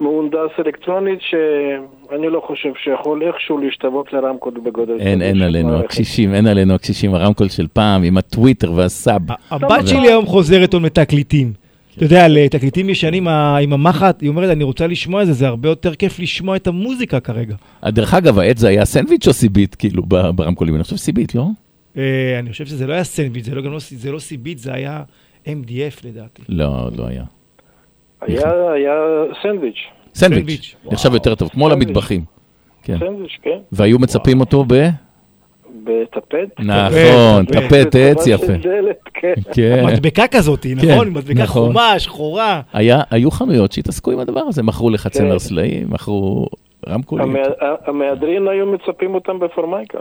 [0.00, 5.78] מהונדס אלקטרונית שאני לא חושב שיכול איכשהו להשתוות לרמקול בגודל אין, אין עלינו.
[5.78, 9.22] הקשישים, אין עלינו הקשישים, הרמקול של פעם, עם הטוויטר והסאב.
[9.50, 11.52] הבת שלי היום חוזרת עוד מתקליטים.
[11.96, 15.68] אתה יודע, לתקליטים ישנים עם המחט, היא אומרת, אני רוצה לשמוע את זה, זה הרבה
[15.68, 17.54] יותר כיף לשמוע את המוזיקה כרגע.
[17.84, 20.74] אה, דרך אגב, העט זה היה סנדוויץ' או סיבית, כאילו, ברמקולים?
[20.74, 21.46] אני חושב סיבית, לא?
[21.96, 23.78] אה, אני חושב שזה לא היה סנדוויץ', זה לא גם לא
[24.12, 25.02] לא סיבית, זה היה
[25.46, 26.42] MDF לדעתי.
[26.48, 27.24] לא, לא היה.
[28.20, 28.92] היה, היה
[29.42, 29.78] סנדוויץ'.
[30.14, 31.68] סנדוויץ', נחשב יותר טוב, כמו.
[31.68, 32.24] למטבחים.
[32.82, 32.98] כן.
[32.98, 33.58] סנדוויץ', כן.
[33.72, 34.88] והיו מצפים אותו ב...
[35.84, 36.60] בטפט.
[36.60, 38.52] נכון, טפט עץ יפה.
[39.14, 39.34] כן.
[39.52, 39.84] כן.
[39.86, 41.08] מדבקה כזאת, כן, נכון?
[41.08, 41.66] מדבקה נכון.
[41.68, 42.60] חומה, שחורה.
[42.72, 45.08] היה, היו חנויות שהתעסקו עם הדבר הזה, מכרו לך כן.
[45.08, 46.46] צמר סלעים, מכרו
[46.88, 47.36] רמקולים.
[47.36, 49.98] המה- המהדרין היו מצפים אותם בפורמייקה.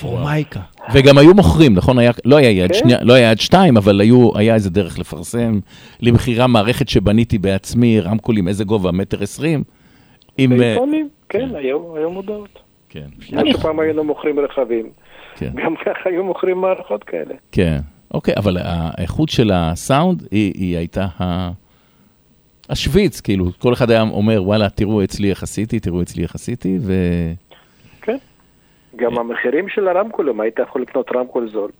[0.00, 0.60] פורמייקה.
[0.94, 1.96] וגם היו מוכרים, נכון?
[2.24, 2.78] לא היה יד כן.
[2.78, 4.00] שנייה, לא היה יד שתיים, אבל
[4.34, 5.58] היה איזה דרך לפרסם.
[6.00, 8.92] למכירה מערכת שבניתי בעצמי, רמקולים, איזה גובה?
[8.92, 9.62] מטר עשרים?
[10.38, 10.52] עם...
[10.52, 11.78] אה, בעיתונים, כן, היו
[12.10, 12.58] מודעות.
[12.88, 13.06] כן.
[13.28, 14.90] כמו שפעם היינו מוכרים רכבים,
[15.36, 15.50] כן.
[15.54, 17.34] גם ככה היו מוכרים מערכות כאלה.
[17.52, 17.78] כן,
[18.14, 21.50] אוקיי, אבל האיכות של הסאונד, היא, היא הייתה ה...
[22.68, 26.78] השוויץ, כאילו, כל אחד היה אומר, וואלה, תראו אצלי איך עשיתי, תראו אצלי איך עשיתי,
[26.80, 26.92] ו...
[28.02, 28.16] כן.
[28.96, 31.70] גם המחירים של הרמקולים, היית יכול לקנות רמקול זול.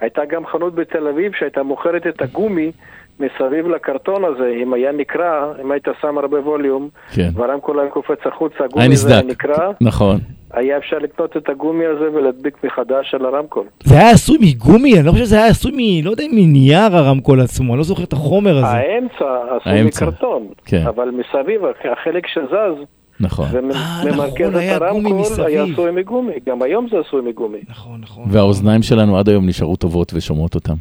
[0.00, 2.72] הייתה גם חנות בתל אביב שהייתה מוכרת את הגומי
[3.20, 7.30] מסביב לקרטון הזה, אם היה נקרע, אם היית שם הרבה ווליום, כן.
[7.34, 9.22] והרמקול היה קופץ החוצה, הגומי הזה היה.
[9.22, 10.18] נקרע, נכון.
[10.52, 13.66] היה אפשר לקנות את הגומי הזה ולהדביק מחדש על הרמקול.
[13.84, 16.04] זה היה עשוי מגומי, אני לא חושב שזה היה עשוי מ...
[16.04, 18.66] לא יודע, מנייר הרמקול עצמו, אני לא זוכר את החומר הזה.
[18.66, 19.24] האמצע
[19.60, 20.06] עשוי האמצע.
[20.06, 20.86] מקרטון, כן.
[20.86, 21.60] אבל מסביב,
[21.92, 22.84] החלק שזז,
[23.20, 23.46] נכון.
[23.52, 25.46] וממרכז נכון, היה את גומי הרמקול.
[25.46, 27.58] היה עשוי מגומי, גם היום זה עשוי מגומי.
[27.68, 28.24] נכון, נכון.
[28.28, 30.74] והאוזניים שלנו עד היום נשארו טובות ושומעות אותם.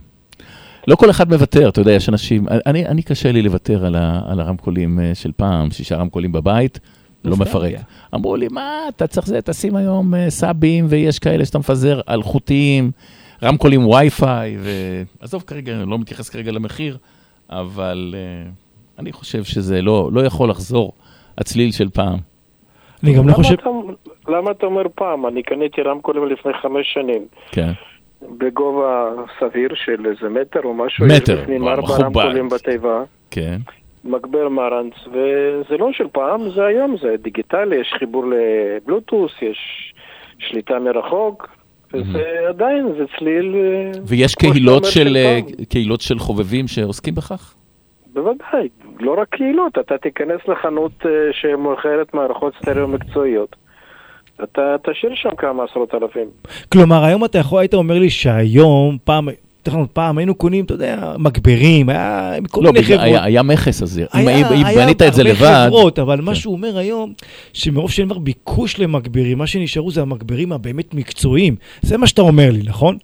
[0.87, 4.21] לא כל אחד מוותר, אתה יודע, יש אנשים, אני, אני קשה לי לוותר על, ה,
[4.27, 6.79] על הרמקולים אה, של פעם, שישה רמקולים בבית,
[7.29, 7.73] לא מפרק.
[8.15, 12.91] אמרו לי, מה, אתה צריך זה, תשים היום אה, סאבים, ויש כאלה שאתה מפזר אלחוטיים,
[13.43, 14.57] רמקולים וי-פיי,
[15.21, 16.97] ועזוב כרגע, אני לא מתייחס כרגע למחיר,
[17.49, 18.49] אבל אה,
[18.99, 20.93] אני חושב שזה לא, לא יכול לחזור,
[21.37, 22.17] הצליל של פעם.
[23.03, 23.53] אני גם לא חושב...
[23.53, 23.69] אתה-
[24.27, 25.27] למה אתה אומר פעם?
[25.27, 27.25] אני קניתי רמקולים לפני חמש שנים.
[27.51, 27.71] כן.
[28.37, 29.05] בגובה
[29.39, 32.01] סביר של איזה מטר או משהו, מטר, יש בפנים ארבע מכובד.
[32.03, 33.57] רמקולים בתיבה, כן.
[34.07, 39.93] מגבר מרנץ, וזה לא של פעם, זה היום, זה דיגיטלי, יש חיבור לבלוטוס, יש
[40.39, 41.47] שליטה מרחוק,
[41.93, 43.55] וזה עדיין, זה צליל...
[43.55, 45.39] אה, ויש קהילות של, אה.
[45.69, 47.55] קהילות של חובבים שעוסקים בכך?
[48.13, 53.55] בוודאי, לא רק קהילות, אתה תיכנס לחנות אה, שמוכרת מערכות סטריאו מקצועיות.
[54.43, 56.27] אתה תשאיר שם כמה עשרות אלפים.
[56.71, 59.27] כלומר, היום אתה יכול, היית אומר לי שהיום, פעם,
[59.69, 63.01] תכף, פעם היינו קונים, אתה יודע, מגברים, היה כל לא, מיני חברות.
[63.01, 66.21] היה, היה מכס אז, אם, היה- אם היה בנית את זה הרבה לבד, חברות, אבל
[66.21, 67.13] מה שהוא אומר היום,
[67.53, 71.55] שמרוב שאין כבר ביקוש למגברים, מה שנשארו זה המגברים הבאמת מקצועיים.
[71.81, 72.97] זה מה שאתה אומר לי, נכון?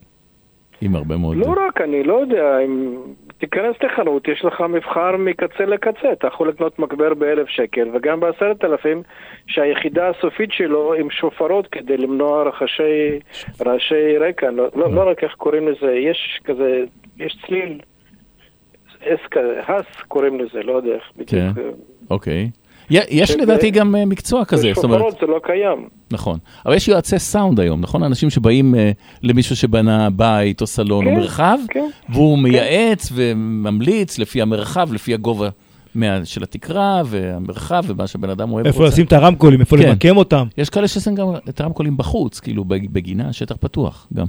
[0.81, 1.37] עם הרבה מאוד...
[1.37, 2.95] לא רק, אני לא יודע, אם
[3.43, 8.65] תיכנס לחנות, יש לך מבחר מקצה לקצה, אתה יכול לקנות מגבר באלף שקל, וגם בעשרת
[8.65, 9.01] אלפים,
[9.47, 13.19] שהיחידה הסופית שלו עם שופרות כדי למנוע רחשי,
[13.65, 16.83] רעשי רקע, לא, לא, לא רק איך קוראים לזה, יש כזה,
[17.17, 17.79] יש צליל,
[19.05, 19.19] אס
[19.67, 21.75] הס קוראים לזה, לא יודע איך כן, בדיוק.
[22.09, 22.41] אוקיי.
[22.41, 25.87] י- יש שזה- לדעתי גם אה, מקצוע כזה, זאת אומרת, בשופרות זה לא קיים.
[26.11, 26.37] נכון.
[26.65, 28.03] אבל יש יועצי סאונד היום, נכון?
[28.03, 28.91] אנשים שבאים אה,
[29.23, 31.89] למישהו שבנה בית או סלון או כן, מרחב, כן.
[32.09, 35.49] והוא מייעץ וממליץ לפי המרחב, לפי הגובה
[35.95, 38.65] מה- של התקרה והמרחב ומה שבן אדם אוהב.
[38.65, 38.85] איפה.
[38.85, 39.89] לשים את הרמקולים, איפה כן.
[39.89, 40.47] למקם אותם.
[40.57, 44.25] יש כאלה ששמים גם את הרמקולים בחוץ, כאילו בגינה, שטח פתוח גם.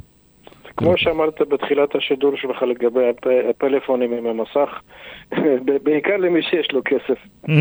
[0.76, 4.70] כמו שאמרת בתחילת השידור שלך לגבי הפ- הפלאפונים עם המסך,
[5.84, 7.18] בעיקר למי שיש לו כסף.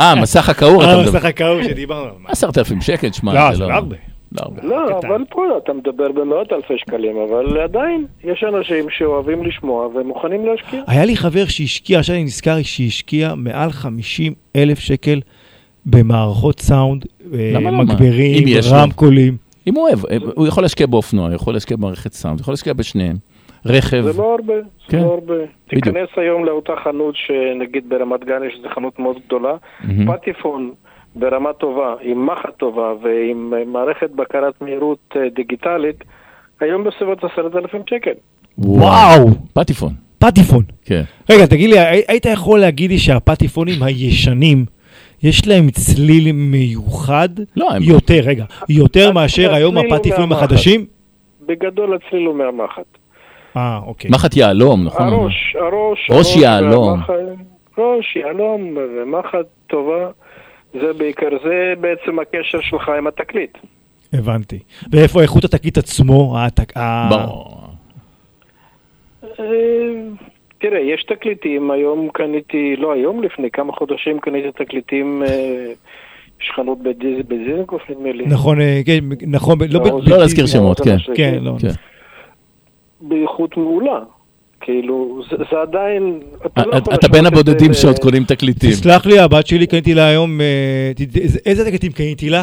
[0.00, 1.10] אה, מסך הכעור אתה אה, מדבר.
[1.18, 2.14] מסך הכעור שדיברנו עליו.
[2.28, 3.68] עשרת אלפים שקל, שמע, לא, זה לא...
[3.68, 3.96] לא הרבה.
[4.32, 4.44] לא.
[4.62, 10.46] לא, אבל פה אתה מדבר במאות אלפי שקלים, אבל עדיין יש אנשים שאוהבים לשמוע ומוכנים
[10.46, 10.82] להשקיע.
[10.86, 15.20] היה לי חבר שהשקיע, עכשיו אני נזכר שהשקיע מעל 50 אלף שקל
[15.86, 17.04] במערכות סאונד,
[17.34, 17.70] אה, לא?
[17.70, 18.44] מגברים.
[18.72, 19.47] רמקולים.
[19.68, 19.98] אם הוא אוהב,
[20.34, 23.16] הוא יכול להשקיע באופנוע, הוא יכול להשקיע במערכת סאונד, הוא יכול להשקיע בשניהם.
[23.66, 24.98] רכב, זה לא הרבה, זה כן.
[24.98, 25.34] לא הרבה.
[25.68, 25.84] בדיוק.
[25.84, 29.52] תיכנס היום לאותה חנות שנגיד ברמת גן יש איזו חנות מאוד גדולה,
[29.84, 30.12] מהמם.
[30.16, 30.72] פטיפון
[31.16, 36.04] ברמה טובה, עם מחט טובה ועם אה, מערכת בקרת מהירות אה, דיגיטלית,
[36.60, 38.10] היום בסביבות עשרת אלפים שקל.
[38.58, 39.26] וואו!
[39.52, 39.92] פטיפון.
[40.18, 40.62] פטיפון.
[40.84, 41.02] כן.
[41.30, 44.64] רגע, תגיד לי, הי- היית יכול להגיד לי שהפטיפונים הישנים,
[45.22, 47.28] יש להם צליל מיוחד?
[47.56, 47.82] לא, הם...
[47.82, 50.06] יותר, רגע, יותר מאשר היום מהמחט.
[50.32, 50.86] החדשים?
[51.46, 52.98] בגדול הצליל הוא מהמחט.
[53.56, 54.10] אה, אוקיי.
[54.10, 55.06] מחט יהלום, נכון?
[55.06, 57.00] הראש, הראש, ראש יהלום.
[57.78, 60.10] ראש יהלום ומחט טובה,
[60.72, 63.58] זה בעיקר, זה בעצם הקשר שלך עם התקליט.
[64.12, 64.58] הבנתי.
[64.92, 66.36] ואיפה איכות התקליט עצמו?
[67.10, 67.58] ברור.
[70.64, 75.72] אה, תראה, יש תקליטים, היום קניתי, לא היום, לפני כמה חודשים קניתי תקליטים, אה,
[76.42, 78.26] יש חנות בדיז- בדיזנגוף נדמה לי.
[78.26, 80.96] נכון, אה, כן, נכון, לא לא, להזכיר שמות, כן.
[81.14, 81.52] כן, לא.
[81.60, 81.68] כן.
[83.00, 83.98] באיכות מעולה.
[84.60, 86.20] כאילו, זה, זה עדיין...
[86.46, 88.70] אתה, לא יכול אתה בין הבודדים שעוד קונים תקליטים.
[88.70, 90.92] תסלח לי, הבת שלי קניתי לה היום, אה,
[91.46, 92.42] איזה- תקליטים קניתי לה?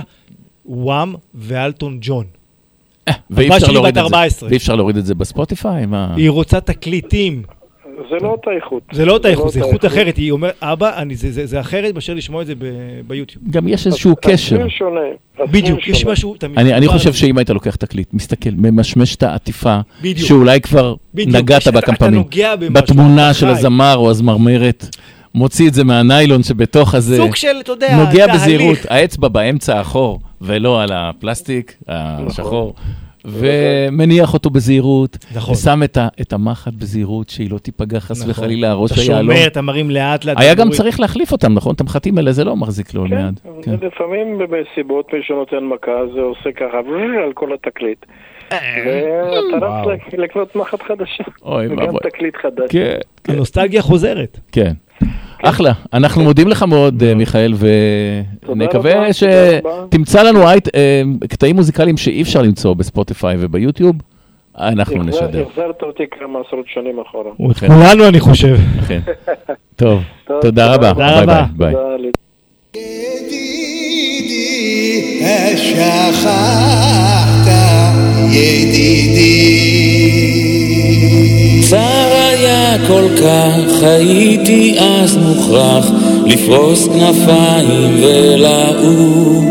[0.66, 2.26] וואם ואלטון ג'ון.
[3.30, 4.16] ואי אפשר להוריד את זה.
[4.16, 4.50] 14.
[4.50, 5.86] ואי אפשר להוריד את זה בספוטיפיי?
[5.86, 6.14] מה?
[6.16, 7.42] היא רוצה תקליטים.
[8.10, 8.84] זה לא אותה איכות.
[8.92, 10.18] זה לא אותה איכות, זה איכות אחרת.
[10.18, 12.64] היא אומרת, אבא, אני- זה- זה זה אחרת מאשר לשמוע את זה ב-
[13.08, 13.44] ביוטיוב.
[13.52, 14.56] גם יש איזשהו קשר.
[14.56, 15.00] הסים שונה.
[15.52, 16.06] בדיוק, יש.
[16.06, 17.14] משהו, אני, חושב.
[17.14, 20.28] שאם היית לוקח תקליט, מסתכל, ממשמש את העטיפה, בדיוק.
[20.28, 22.24] שאולי כבר בדיוק, נגעת בה כמה פעמים,
[22.74, 23.48] בתמונה של.
[23.48, 24.86] הזמר או הזמרמרת,
[25.36, 28.42] מוציא את זה מהניילון שבתוך הזה, סוג של, אתה יודע, נוגע תהליך.
[28.42, 32.74] בזהירות, האצבע באמצע האחור, ולא על הפלסטיק השחור.
[33.28, 35.54] ומניח אותו בזהירות, נכון.
[35.54, 38.32] ושם את, ה, את המחט בזהירות, שהיא לא תיפגע חס נכון.
[38.32, 39.36] וחלילה, הראש אתה היהלום.
[39.36, 40.38] שומר, אתה מרים לאט לאט.
[40.40, 40.70] היה גם.
[40.70, 41.76] צריך להחליף אותם, נכון?
[41.76, 43.40] את המחטים האלה זה לא מחזיק לעולמי עד.
[43.62, 43.72] כן.
[43.88, 46.78] לפעמים בסיבות מישהו נותן מכה, זה עושה ככה
[47.26, 48.06] על כל התקליט.
[48.52, 49.88] אה, ואתה וואו.
[49.88, 51.24] רץ לק- לקנות מחט חדשה.
[51.42, 52.00] אוי וגם ואבוי.
[52.04, 52.70] תקליט חדש.
[52.72, 53.34] כן, כן.
[53.34, 54.40] הנוסטלגיה חוזרת.
[54.52, 54.72] כן.
[55.44, 57.54] אחלה, אנחנו מודים לך מאוד, אה, מיכאל,
[58.48, 63.96] ונקווה שתמצא לנו אה, קטעים מוזיקליים שאי אפשר למצוא בספוטיפיי וביוטיוב,
[64.58, 65.46] אנחנו נשדר.
[65.50, 67.32] החזרת אותי כמה עשרות שנים אחורה.
[67.60, 67.68] כן.
[67.68, 68.56] כולנו, אני חושב.
[68.88, 69.00] כן.
[69.76, 70.04] טוב,
[70.42, 70.94] תודה רבה.
[70.94, 71.46] תודה רבה.
[71.58, 71.76] ביי.
[72.74, 73.66] ידידי
[75.16, 76.30] צר
[78.32, 79.85] היה
[82.88, 85.92] כל כך, הייתי אז מוכרח
[86.26, 89.46] לפרוס כנפיים ולעוף.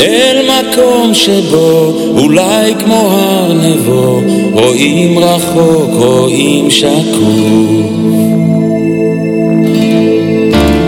[0.00, 4.20] אל מקום שבו אולי כמו הר נבו
[4.52, 7.92] רואים רחוק, רואים שקוף.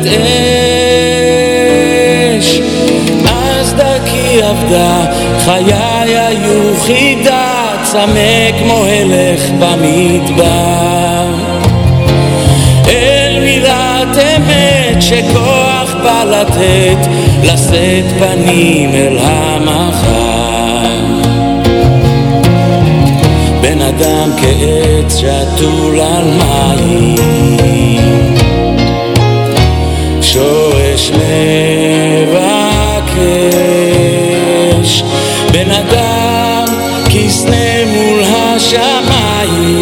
[2.40, 2.60] אש
[3.30, 5.06] אז דרכי עבדה
[5.40, 11.26] חיי היו חידה צמא כמו הלך במדבר.
[12.88, 15.71] אל מילת אמת בא
[16.26, 17.08] לתת
[17.44, 20.52] לשאת פנים אל המחר.
[23.62, 27.42] בן אדם כעץ שתול על מים
[30.22, 32.42] שורש מבקש
[35.52, 36.66] בן אדם
[37.10, 39.82] כסנה מול השמיים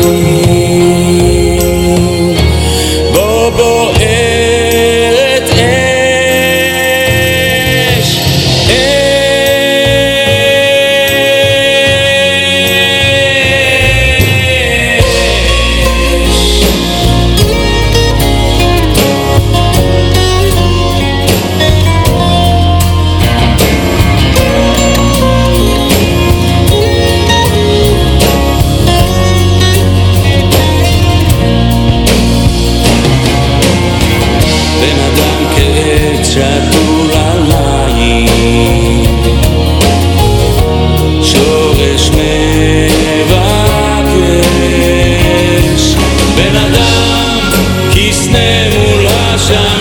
[49.49, 49.78] מול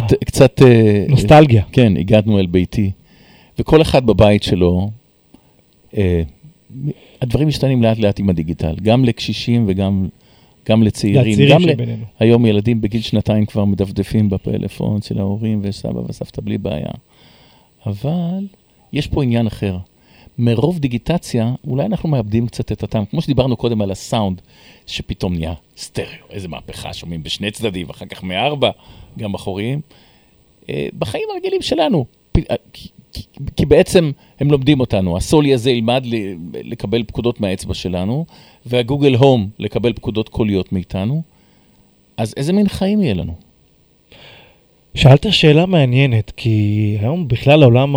[0.00, 0.62] קצת, קצת...
[0.62, 1.62] אה, נוסטלגיה.
[1.72, 2.90] כן, הגענו אל ביתי.
[3.58, 4.90] וכל אחד בבית שלו,
[5.96, 6.22] אה,
[7.22, 10.08] הדברים משתנים לאט לאט עם הדיגיטל, גם לקשישים וגם
[10.68, 11.32] גם לצעירים.
[11.32, 12.04] לצעירים גם ל- שבינינו.
[12.18, 16.90] היום ילדים בגיל שנתיים כבר מדפדפים בפלאפון של ההורים וסבא וסבתא בלי בעיה.
[17.86, 18.46] אבל
[18.92, 19.76] יש פה עניין אחר.
[20.38, 23.04] מרוב דיגיטציה, אולי אנחנו מאבדים קצת את הטעם.
[23.04, 24.40] כמו שדיברנו קודם על הסאונד,
[24.86, 28.70] שפתאום נהיה סטריאו, איזה מהפכה, שומעים בשני צדדים, אחר כך מארבע,
[29.18, 29.80] גם אחוריים.
[30.68, 32.04] אה, בחיים הרגילים שלנו,
[32.36, 33.22] אה, כי- כי-
[33.56, 34.10] כי בעצם
[34.40, 35.16] הם לומדים אותנו.
[35.16, 36.04] הסולי הזה ילמד
[36.54, 38.26] לקבל פקודות מהאצבע שלנו,
[38.66, 41.22] והגוגל הום לקבל פקודות קוליות מאיתנו.
[42.16, 43.34] אז איזה מין חיים יהיה לנו?
[44.94, 47.96] שאלת שאלה מעניינת, כי היום בכלל העולם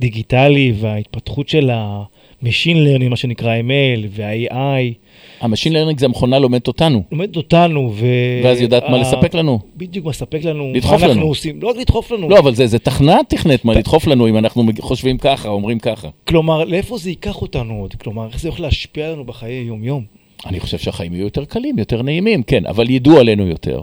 [0.00, 4.94] הדיגיטלי וההתפתחות של ה-Machine Learning, מה שנקרא ML וה-AI,
[5.40, 8.06] ה machine learning זה המכונה לומדת אותנו, לומדת אותנו, ו...
[8.44, 9.58] ואז יודעת מה לספק לנו.
[9.76, 11.26] בדיוק מספק לנו, לדחוף מה אנחנו לנו.
[11.26, 12.28] עושים, לא רק לדחוף לנו.
[12.28, 16.08] לא, אבל זה, זה תכנה תכנת מה לדחוף לנו אם אנחנו חושבים ככה, אומרים ככה.
[16.24, 17.94] כלומר, לאיפה זה ייקח אותנו עוד?
[17.94, 20.04] כלומר, איך זה יכול להשפיע עלינו בחיי יום-יום?
[20.46, 23.82] אני חושב שהחיים יהיו יותר קלים, יותר נעימים, כן, אבל ידעו עלינו יותר.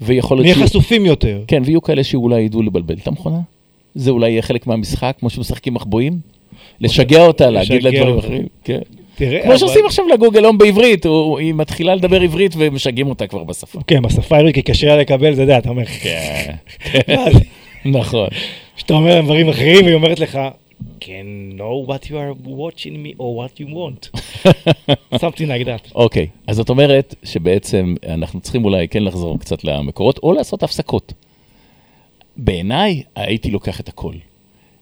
[0.00, 1.42] ויכול להיות נהיה חשופים יותר.
[1.46, 3.40] כן, ויהיו כאלה שאולי ידעו לבלבל את המכונה.
[3.94, 6.18] זה אולי יהיה חלק מהמשחק, כמו שמשחקים מחבואים.
[6.80, 8.18] לשגע אותה, להגיד לה דברים.
[8.18, 8.46] אחרים.
[8.64, 8.78] כן.
[9.16, 13.26] תראה, כמו אבל- שעושים עכשיו לגוגל הום בעברית, הוא- היא מתחילה לדבר עברית ומשגעים אותה
[13.26, 13.80] כבר בשפה.
[13.86, 16.54] כן, בשפה העברית, כי קשה לה לקבל, אתה יודע, אתה אומר, כן.
[17.06, 17.38] זה?
[17.84, 18.28] נכון.
[18.76, 20.38] כשאתה אומר דברים אחרים, והיא אומרת לך,
[21.00, 21.06] can
[21.58, 24.20] know what you are watching me or what you want.
[25.24, 25.92] something like that.
[25.94, 31.12] אוקיי, אז זאת אומרת שבעצם אנחנו צריכים אולי כן לחזור קצת למקורות, או לעשות הפסקות.
[32.36, 34.14] בעיניי הייתי לוקח את הכל.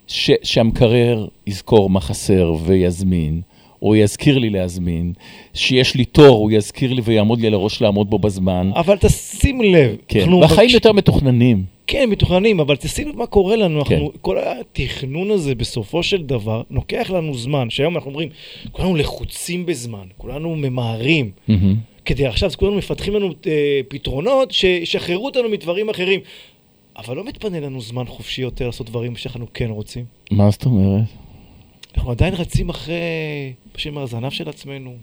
[0.06, 3.40] ש- שהמקרר יזכור מה חסר ויזמין,
[3.82, 5.12] או יזכיר לי להזמין,
[5.54, 8.70] שיש לי תור, הוא יזכיר לי ויעמוד לי על הראש לעמוד בו בזמן.
[8.74, 11.64] אבל תשים לב, כן, והחיים מבקש- יותר מתוכננים.
[11.86, 13.94] כן, מתוכננים, אבל תשים לב מה קורה לנו, כן.
[13.94, 18.28] אנחנו, כל התכנון הזה בסופו של דבר, לוקח לנו זמן, שהיום אנחנו אומרים,
[18.72, 21.30] כולנו לחוצים בזמן, כולנו ממהרים.
[21.48, 21.74] מהמם.
[22.04, 26.20] כדי עכשיו, אז כולנו מפתחים לנו אה, פתרונות שישחררו אותנו מדברים אחרים.
[26.96, 30.04] אבל לא מתפנה לנו זמן חופשי יותר לעשות דברים שאנחנו כן רוצים.
[30.30, 31.04] מה זאת אומרת?
[31.96, 32.94] אנחנו עדיין רצים אחרי,
[33.74, 34.94] בשם הזנב של עצמנו.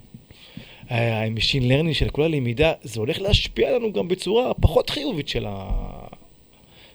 [0.90, 5.70] ה-Machine Learning של כל הלמידה, זה הולך להשפיע עלינו גם בצורה פחות חיובית של, ה...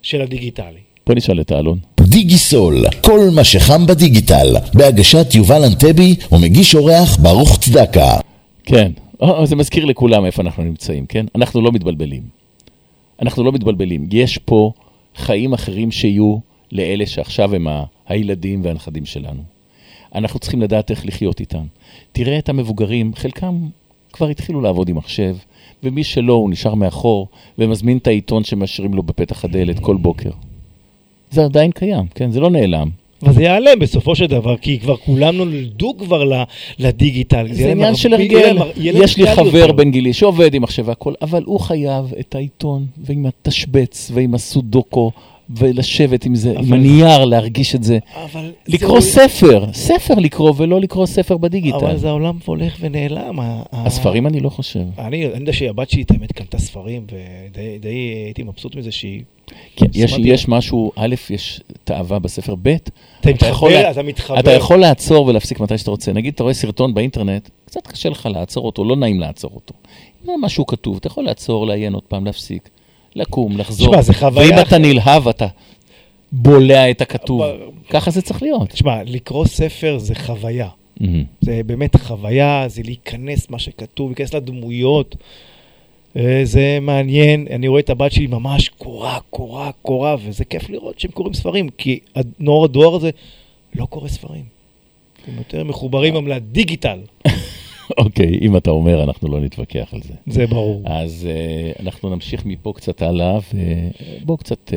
[0.02, 0.80] של הדיגיטלי.
[1.06, 1.78] בוא נשאל את האלון.
[2.00, 8.16] דיגיסול, כל מה שחם בדיגיטל, בהגשת יובל אנטבי ומגיש אורח ברוך צדקה.
[8.64, 8.92] כן,
[9.22, 11.26] אה, זה מזכיר לכולם איפה אנחנו נמצאים, כן?
[11.34, 12.22] אנחנו לא מתבלבלים.
[13.22, 14.08] אנחנו לא מתבלבלים.
[14.12, 14.72] יש פה
[15.16, 16.36] חיים אחרים שיהיו
[16.72, 17.66] לאלה שעכשיו הם
[18.08, 19.42] הילדים והנכדים שלנו.
[20.14, 21.64] אנחנו צריכים לדעת איך לחיות איתם.
[22.12, 23.68] תראה את המבוגרים, חלקם
[24.12, 25.36] כבר התחילו לעבוד עם מחשב,
[25.82, 30.30] ומי שלא, הוא נשאר מאחור ומזמין את העיתון שמשאירים לו בפתח הדלת כל בוקר.
[31.30, 32.30] זה עדיין קיים, כן?
[32.30, 32.88] זה לא נעלם.
[33.22, 36.44] אבל זה ייעלם בסופו של דבר, כי כבר כולם נולדו כבר
[36.78, 37.46] לדיגיטל.
[37.52, 38.56] זה עניין של הרגל.
[38.76, 39.72] יש לי חבר.
[39.72, 45.10] בן גילי שעובד עם מחשב והכל, אבל הוא חייב את העיתון ועם התשבץ ועם הסודוקו
[45.50, 47.98] ולשבת עם זה, עם אבל- הנייר, להרגיש את זה.
[48.24, 51.76] אבל לקרוא זה- ספר, ספר לקרוא ולא לקרוא ספר בדיגיטל.
[51.76, 53.40] אבל זה העולם הולך ונעלם.
[53.40, 53.42] ה-
[53.72, 54.80] ה- הספרים אני לא חושב.
[54.98, 57.88] אני אני יודע שהבת שלי, האמת, קנתה ספרים, ודי די
[58.24, 59.22] הייתי מבסוט מזה שהיא...
[59.76, 62.68] כן, יש, יש משהו, א', יש תאווה בספר, ב',
[63.20, 64.38] אתה מתחבר, יכול לה- אתה מתחבר.
[64.40, 66.12] אתה יכול לעצור ולהפסיק מתי שאתה רוצה.
[66.12, 69.74] נגיד, אתה רואה סרטון באינטרנט, קצת קשה לך לעצור אותו, לא נעים לעצור אותו.
[70.22, 72.68] אם זה משהו כתוב, אתה יכול לעצור, לעיין עוד פעם, להפסיק,
[73.16, 73.92] לקום, לחזור.
[73.92, 74.78] שמע, זה חוויה ואם אתה.
[74.78, 75.46] נלהב, אתה
[76.32, 77.42] בולע את הכתוב.
[77.90, 78.70] ככה זה צריך להיות.
[78.70, 80.68] תשמע, לקרוא ספר זה חוויה.
[81.40, 85.16] זה באמת חוויה, זה להיכנס מה שכתוב, להיכנס לדמויות.
[86.16, 91.00] אה, זה מעניין, אני רואה את הבת שלי ממש קורא, קורא, קורא, וזה כיף לראות
[91.00, 93.10] שהם קוראים ספרים, כי הנוער הדואר הזה
[93.74, 94.44] לא קורא ספרים.
[95.28, 96.98] הם יותר מחוברים גם לדיגיטל.
[97.98, 100.14] אוקיי, אם אתה אומר, אנחנו לא נתווכח על זה.
[100.26, 100.82] זה ברור.
[100.84, 103.38] אז uh, אנחנו נמשיך מפה קצת הלאה,
[104.22, 104.72] ובואו קצת uh,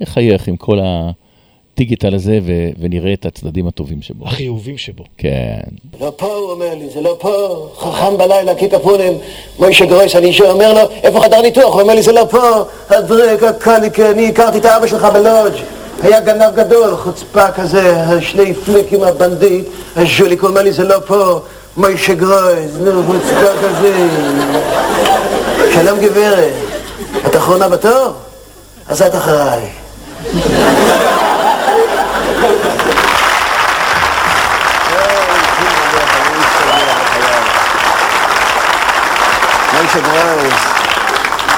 [0.00, 4.26] נחייך עם כל הדיגיטל הזה ו- ונראה את הצדדים הטובים שבו.
[4.26, 5.04] החיובים שבו.
[5.16, 5.60] כן.
[6.00, 9.12] לא פה, הוא אומר לי, זה לא פה, חכם בלילה, כיפה פונים,
[9.58, 11.74] מוישה גרויס, אני שואל, אומר לו, איפה חדר ניתוח?
[11.74, 15.56] הוא אומר לי, זה לא פה, הדרק, הקליק, אני הכרתי את האבא שלך בלודג',
[16.02, 19.66] היה גנב גדול, חוצפה כזה, שני פליקים הבנדיט,
[19.96, 21.40] הז'וליק, הוא אומר לי, זה לא פה,
[21.76, 24.08] מוישה גרויס, נו, חוצפה כזה.
[25.74, 26.52] שלום גברת,
[27.26, 28.12] את אחרונה בתור?
[28.88, 29.60] אז את אחריי.
[39.72, 40.54] מוישה גרויס,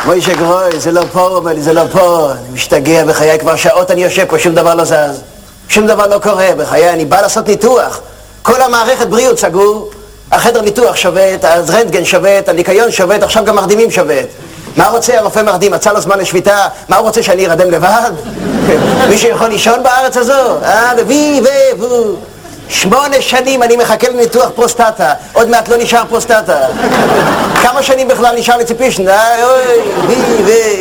[0.05, 3.57] מוישה גרויס, זה לא פה, הוא אומר לי, זה לא פה, אני משתגע בחיי, כבר
[3.57, 5.23] שעות אני יושב פה, שום דבר לא זז,
[5.69, 8.01] שום דבר לא קורה בחיי, אני בא לעשות ניתוח,
[8.43, 9.91] כל המערכת בריאות סגור,
[10.33, 14.27] החדר ניתוח שובת, הרנטגן שובת, הניקיון שובת, עכשיו גם מרדימים שובת.
[14.77, 15.73] מה רוצה הרופא מרדים?
[15.73, 16.67] מצא לו זמן לשביתה?
[16.89, 18.11] מה הוא רוצה, שאני ארדם לבד?
[19.11, 20.63] מישהו יכול לישון בארץ הזו?
[20.65, 21.41] אה, וי
[21.75, 22.17] ובו.
[22.69, 26.57] שמונה שנים אני מחכה לניתוח פרוסטטה, עוד מעט לא נשאר פרוסטטה.
[27.63, 29.09] כמה שנים בכלל נשאר לציפישן?
[29.09, 30.76] אה, אוי, וי וי.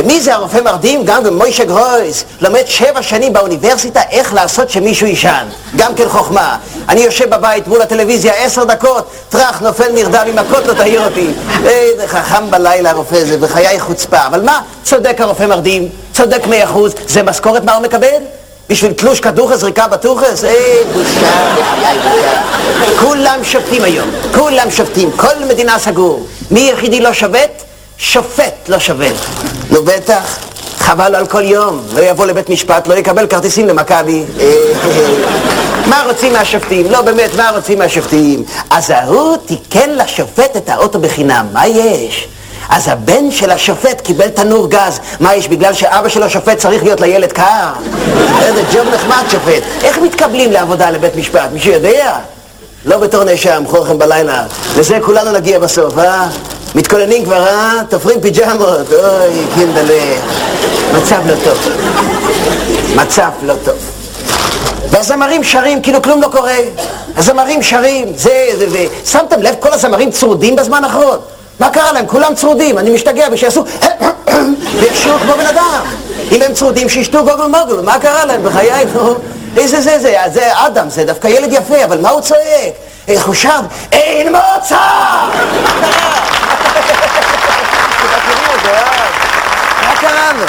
[0.00, 1.04] ומי זה הרופא מרדים?
[1.04, 2.24] גם במוישה גרויס.
[2.40, 5.46] לומד שבע שנים באוניברסיטה איך לעשות שמישהו יישן.
[5.76, 6.56] גם כן חוכמה.
[6.88, 11.26] אני יושב בבית מול הטלוויזיה עשר דקות, טראח, נופל נרדם עם מכות, לא תעיר אותי.
[11.64, 14.26] איזה חכם בלילה הרופא הזה, בחיי חוצפה.
[14.26, 14.60] אבל מה?
[14.84, 16.94] צודק הרופא מרדים, צודק מאה אחוז.
[17.06, 18.22] זה משכורת מה הוא מקבל?
[18.68, 20.44] בשביל תלוש כדוכה זריקה בטוחס?
[20.44, 21.54] אה, בושה,
[22.02, 22.42] בושה.
[23.00, 26.26] כולם שופטים היום, כולם שופטים, כל מדינה סגור.
[26.50, 27.69] מי יחידי לא שובת?
[28.00, 29.14] שופט לא שובת.
[29.70, 30.38] נו בטח,
[30.78, 34.24] חבל על כל יום, לא יבוא לבית משפט, לא יקבל כרטיסים למכבי.
[34.40, 34.54] אה,
[35.90, 36.90] מה רוצים מהשופטים?
[36.90, 38.44] לא באמת, מה רוצים מהשופטים?
[38.70, 42.28] אז ההוא תיקן לשופט את האוטו בחינם, מה יש?
[42.68, 45.00] אז הבן של השופט קיבל תנור גז.
[45.20, 47.72] מה יש, בגלל שאבא של השופט צריך להיות לילד קר?
[48.42, 49.62] איזה ג'וב נחמד שופט.
[49.82, 51.48] איך מתקבלים לעבודה לבית משפט?
[51.52, 52.16] מישהו יודע?
[52.84, 54.44] לא בתור נאשם, חורכם בלילה.
[54.78, 56.28] לזה כולנו נגיע בסוף, אה?
[56.74, 57.80] מתכוננים כבר, אה?
[57.88, 60.16] תופרים פיג'מות, אוי, קינדלה.
[60.98, 61.58] מצב לא טוב.
[62.96, 63.74] מצב לא טוב.
[64.90, 66.56] והזמרים שרים כאילו כלום לא קורה.
[67.16, 68.86] הזמרים שרים, זה, זה, זה.
[69.04, 71.18] שמתם לב, כל הזמרים צרודים בזמן האחרון?
[71.60, 72.06] מה קרה להם?
[72.06, 73.64] כולם צרודים, אני משתגע, ושיעשו
[74.80, 75.80] וישרו כמו בן אדם.
[76.32, 78.42] אם הם צרודים, שישתו גוגל מוגל, מה קרה להם?
[78.42, 79.14] בחיי, נו.
[79.56, 80.16] איזה זה זה?
[80.32, 82.89] זה אדם, זה דווקא ילד יפה, אבל מה הוא צועק?
[83.10, 83.64] איך הוא שם?
[83.92, 84.76] אין מוצא!
[89.82, 90.46] מה קרה לו?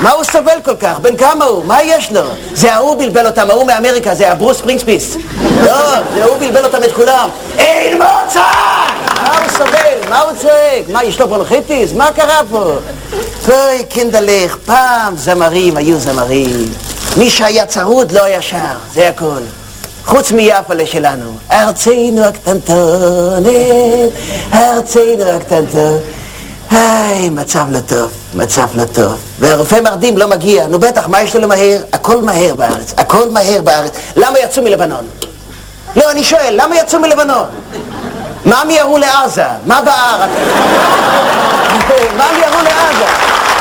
[0.00, 0.98] מה הוא סובל כל כך?
[0.98, 1.64] בן כמה הוא?
[1.64, 2.20] מה יש לו?
[2.52, 5.16] זה ההוא בלבל אותם, ההוא מאמריקה, זה הברוס פרינגספיס.
[5.62, 7.28] לא, זה ההוא בלבל אותם את כולם.
[7.58, 8.42] אין מוצא!
[9.22, 10.08] מה הוא סובל?
[10.08, 10.88] מה הוא צועק?
[10.88, 11.64] מה, יש לו ברונכיט?
[11.96, 12.74] מה קרה פה?
[13.48, 16.72] אוי, קינדלך, פעם זמרים היו זמרים.
[17.16, 19.40] מי שהיה צרוד לא היה שר, זה הכל.
[20.04, 23.46] חוץ מיפלה שלנו, ארצנו הקטנטונת,
[24.54, 26.02] ארצנו הקטנטונת.
[26.70, 29.14] היי, מצב לא טוב, מצב לא טוב.
[29.38, 31.78] והרופא מרדים לא מגיע, נו בטח, מה יש לו למהר?
[31.92, 33.92] הכל מהר בארץ, הכל מהר בארץ.
[34.16, 35.06] למה יצאו מלבנון?
[35.96, 37.46] לא, אני שואל, למה יצאו מלבנון?
[38.44, 39.44] מה מיהרו לעזה?
[39.66, 40.18] מה בער?
[42.16, 43.04] מה מיהרו לעזה?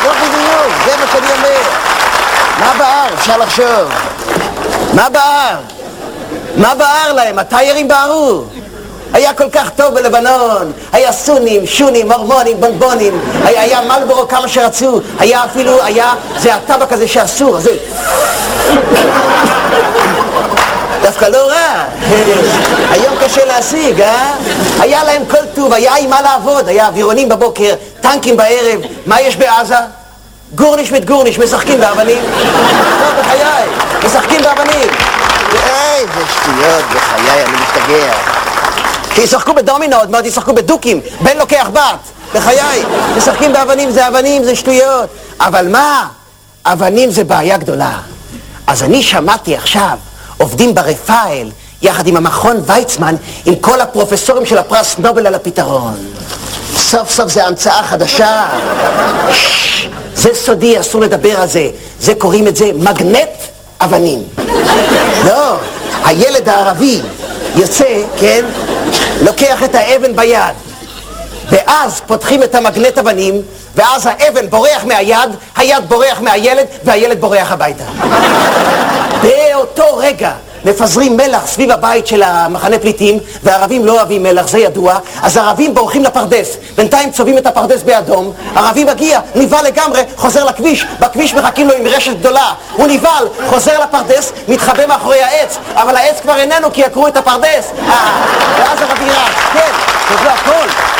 [0.06, 1.62] לא בדיוק, זה מה שאני אומר.
[2.60, 3.14] מה בער?
[3.14, 3.90] אפשר לחשוב.
[4.94, 5.73] מה בער?
[6.58, 7.40] מה בער להם?
[7.40, 8.44] הטיירים בערו.
[9.14, 15.02] היה כל כך טוב בלבנון, היה סונים, שונים, מורמונים, בונבונים, היה, היה מלבורו כמה שרצו,
[15.20, 17.70] היה אפילו, היה, זה הטבק הזה שאסור, זה...
[21.02, 21.84] דווקא לא רע,
[22.90, 24.34] היום קשה להשיג, אה?
[24.80, 29.36] היה להם כל טוב, היה עם מה לעבוד, היה אווירונים בבוקר, טנקים בערב, מה יש
[29.36, 29.76] בעזה?
[30.56, 32.24] גורניש מת גורניש, משחקים באבנים.
[32.24, 33.66] לא, בחיי,
[34.06, 34.90] משחקים באבנים.
[35.94, 38.14] איזה שטויות, בחיי, אני משתגע.
[39.16, 42.84] שישחקו בדומינו, עוד מעט ישחקו בדוקים, בן לוקח בת, בחיי,
[43.18, 45.10] משחקים באבנים זה אבנים, זה שטויות.
[45.40, 46.08] אבל מה?
[46.66, 48.00] אבנים זה בעיה גדולה.
[48.68, 49.98] אז אני שמעתי עכשיו,
[50.38, 53.16] עובדים ברפאל, יחד עם המכון ויצמן,
[53.46, 56.14] עם כל הפרופסורים של הפרס נובל על הפתרון.
[56.78, 58.46] סוף סוף זה המצאה חדשה.
[60.16, 61.70] זה סודי, אסור לדבר על זה.
[62.00, 63.53] זה קוראים את זה מגנט
[63.84, 64.24] אבנים.
[65.26, 65.56] לא,
[66.06, 67.02] הילד הערבי
[67.56, 68.46] יוצא, כן,
[69.22, 70.56] לוקח את האבן ביד,
[71.50, 73.42] ואז פותחים את המגנט אבנים,
[73.76, 77.84] ואז האבן בורח מהיד, היד בורח מהילד, והילד בורח הביתה.
[79.22, 80.32] באותו רגע
[80.66, 85.74] מפזרים מלח סביב הבית של המחנה פליטים, והערבים לא אוהבים מלח, זה ידוע, אז הערבים
[85.74, 86.58] בורחים לפרדס.
[86.76, 91.88] בינתיים צובעים את הפרדס באדום, ערבי מגיע, נבהל לגמרי, חוזר לכביש, בכביש מחכים לו עם
[91.88, 92.52] רשת גדולה.
[92.74, 97.72] הוא נבהל, חוזר לפרדס, מתחבא מאחורי העץ, אבל העץ כבר איננו כי עקרו את הפרדס.
[97.88, 98.26] אה,
[98.58, 99.72] ואז ערבי רץ, כן,
[100.10, 100.93] זה לא הכל,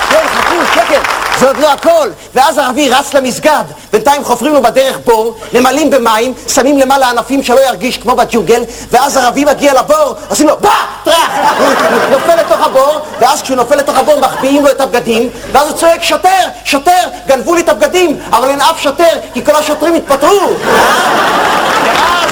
[0.54, 1.10] כן, חכו, שקט.
[1.40, 2.10] זה עוד לא הכל.
[2.36, 7.60] ואז הערבי רץ למסגד, בינתיים חופרים לו בדרך בור, ממלאים במים, שמים למעלה ענפים שלא
[7.60, 10.76] ירגיש כמו בג'ונגל, ואז ערבי מגיע לבור, עושים לו בא!
[11.04, 11.30] טראח!
[12.12, 16.04] נופל לתוך הבור, ואז כשהוא נופל לתוך הבור מחביאים לו את הבגדים, ואז הוא צועק
[16.04, 16.48] שוטר!
[16.66, 17.04] שוטר!
[17.28, 18.20] גנבו לי את הבגדים!
[18.32, 20.50] אבל אין אף שוטר, כי כל השוטרים התפטרו!
[21.86, 22.32] ואז,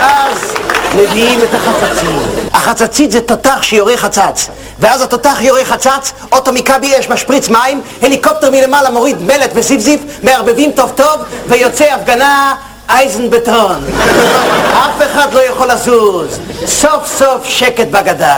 [0.00, 0.56] אז...
[0.96, 2.35] מביאים את החצצית.
[2.52, 4.48] החצצית זה תותח שיורה חצץ.
[4.78, 10.72] ואז התותח יורה חצץ, אוטו מכבי אש משפריץ מים, הליקופטר מלמעלה מוריד מלט וזיפזיפ, מערבבים
[10.72, 12.54] טוב טוב, ויוצא הפגנה
[12.88, 13.84] אייזן בטון.
[14.86, 16.38] אף אחד לא יכול לזוז.
[16.66, 18.36] סוף סוף שקט בגדה.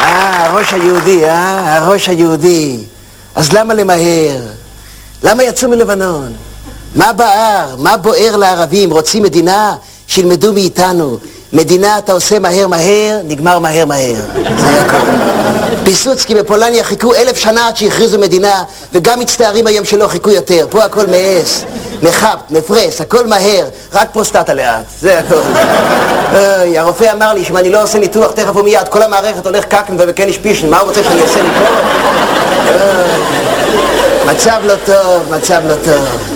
[0.00, 1.76] אה, הראש היהודי, אה?
[1.76, 2.78] הראש היהודי.
[3.34, 4.40] אז למה למהר?
[5.22, 6.32] למה יצאו מלבנון?
[6.94, 7.74] מה בער?
[7.78, 8.90] מה בוער לערבים?
[8.90, 9.74] רוצים מדינה?
[10.06, 11.18] שילמדו מאיתנו.
[11.52, 14.14] מדינה אתה עושה מהר מהר, נגמר מהר מהר.
[14.58, 14.96] זה הכל.
[15.84, 18.62] פיסוצקי בפולניה חיכו אלף שנה עד שהכריזו מדינה,
[18.92, 20.66] וגם מצטערים היום שלא חיכו יותר.
[20.70, 21.64] פה הכל מאס,
[22.02, 24.84] מחפט, מפרס, הכל מהר, רק פרוסטטה לאט.
[25.00, 25.40] זה הכל.
[26.32, 29.94] אוי, הרופא אמר לי שאם אני לא עושה ניתוח תכף ומיד, כל המערכת הולך קקן
[29.98, 31.64] ובקניש פישן, מה הוא רוצה שאני אעשה מפה?
[34.32, 36.35] מצב לא טוב, מצב לא טוב.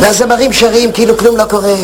[0.00, 1.74] והזמרים שרים כאילו כלום לא קורה.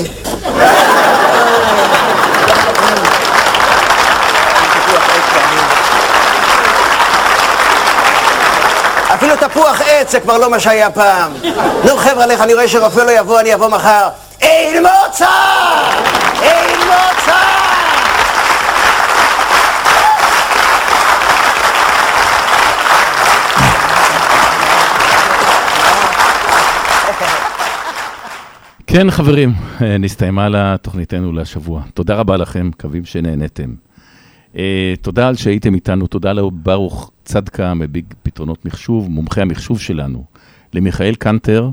[9.14, 11.32] אפילו תפוח עץ זה כבר לא מה שהיה פעם.
[11.84, 14.08] נו חבר'ה, לך, אני רואה שרופא לא יבוא, אני אבוא מחר.
[14.40, 15.26] אין מוצא!
[16.42, 16.81] אין
[28.92, 31.82] כן, חברים, אה, נסתיימה לה תוכניתנו לשבוע.
[31.94, 33.74] תודה רבה לכם, מקווים שנהנתם.
[34.56, 40.24] אה, תודה על שהייתם איתנו, תודה לברוך צדקה מביג פתרונות מחשוב, מומחי המחשוב שלנו,
[40.72, 41.70] למיכאל קנטר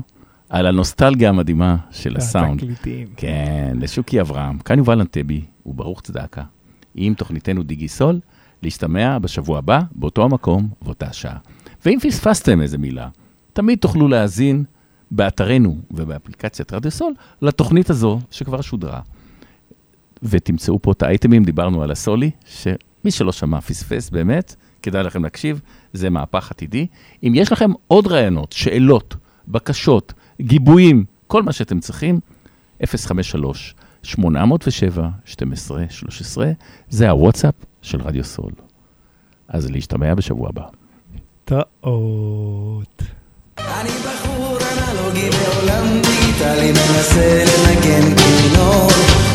[0.48, 2.62] על הנוסטלגיה המדהימה של הסאונד.
[2.62, 3.08] והתקליטים.
[3.16, 6.42] כן, לשוקי אברהם, כאן יובל אנטבי וברוך צדקה,
[6.94, 8.20] עם תוכניתנו דיגי סול,
[8.62, 11.36] להשתמע בשבוע הבא, באותו המקום, באותה שעה.
[11.84, 13.08] ואם פספסתם איזה מילה,
[13.52, 14.64] תמיד תוכלו להאזין
[15.10, 19.00] באתרנו ובאפליקציית רדיו סול לתוכנית הזו שכבר שודרה.
[20.22, 25.60] ותמצאו פה את האייטמים, דיברנו על הסולי, שמי שלא שמע פספס באמת, כדאי לכם להקשיב,
[25.92, 26.86] זה מהפך עתידי.
[27.22, 29.16] אם יש לכם עוד רעיונות, שאלות,
[29.48, 32.20] בקשות, גיבויים, כל מה שאתם צריכים,
[32.86, 36.52] 053 807 12 13,
[36.88, 38.52] זה הוואטסאפ של רדיו סול.
[39.48, 40.66] אז להשתמע בשבוע הבא.
[41.44, 43.02] טעות.
[43.80, 48.90] אני בחור אנלוגי בעולם דיגיטלי מנסה לנגן כינור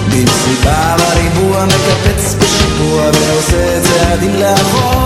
[0.05, 5.05] במסיבה בריבוע מקפץ בשיפוע ועושה צעדים לאחור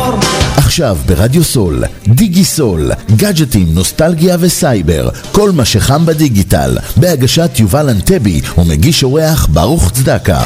[0.57, 8.41] עכשיו ברדיו סול, דיגי סול, גאדג'טים, נוסטלגיה וסייבר, כל מה שחם בדיגיטל, בהגשת יובל אנטבי
[8.57, 10.41] ומגיש אורח ברוך צדקה.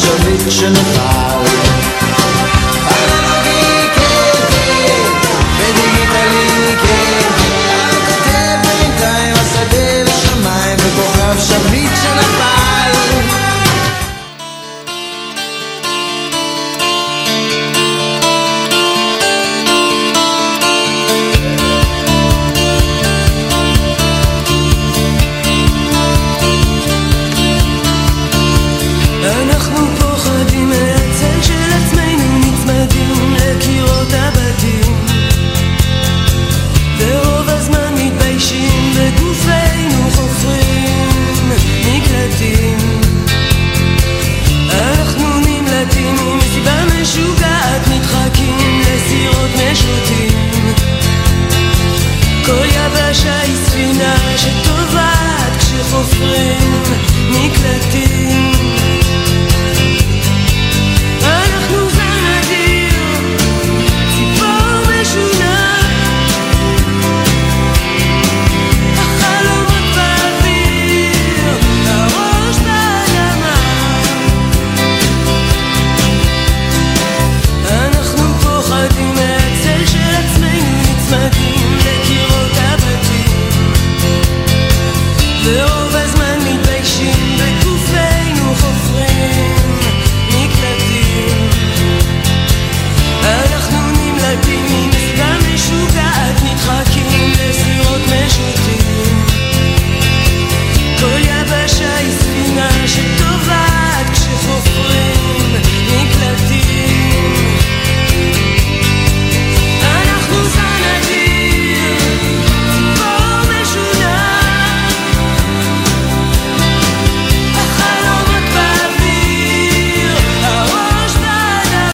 [0.00, 1.69] כותב בינתיים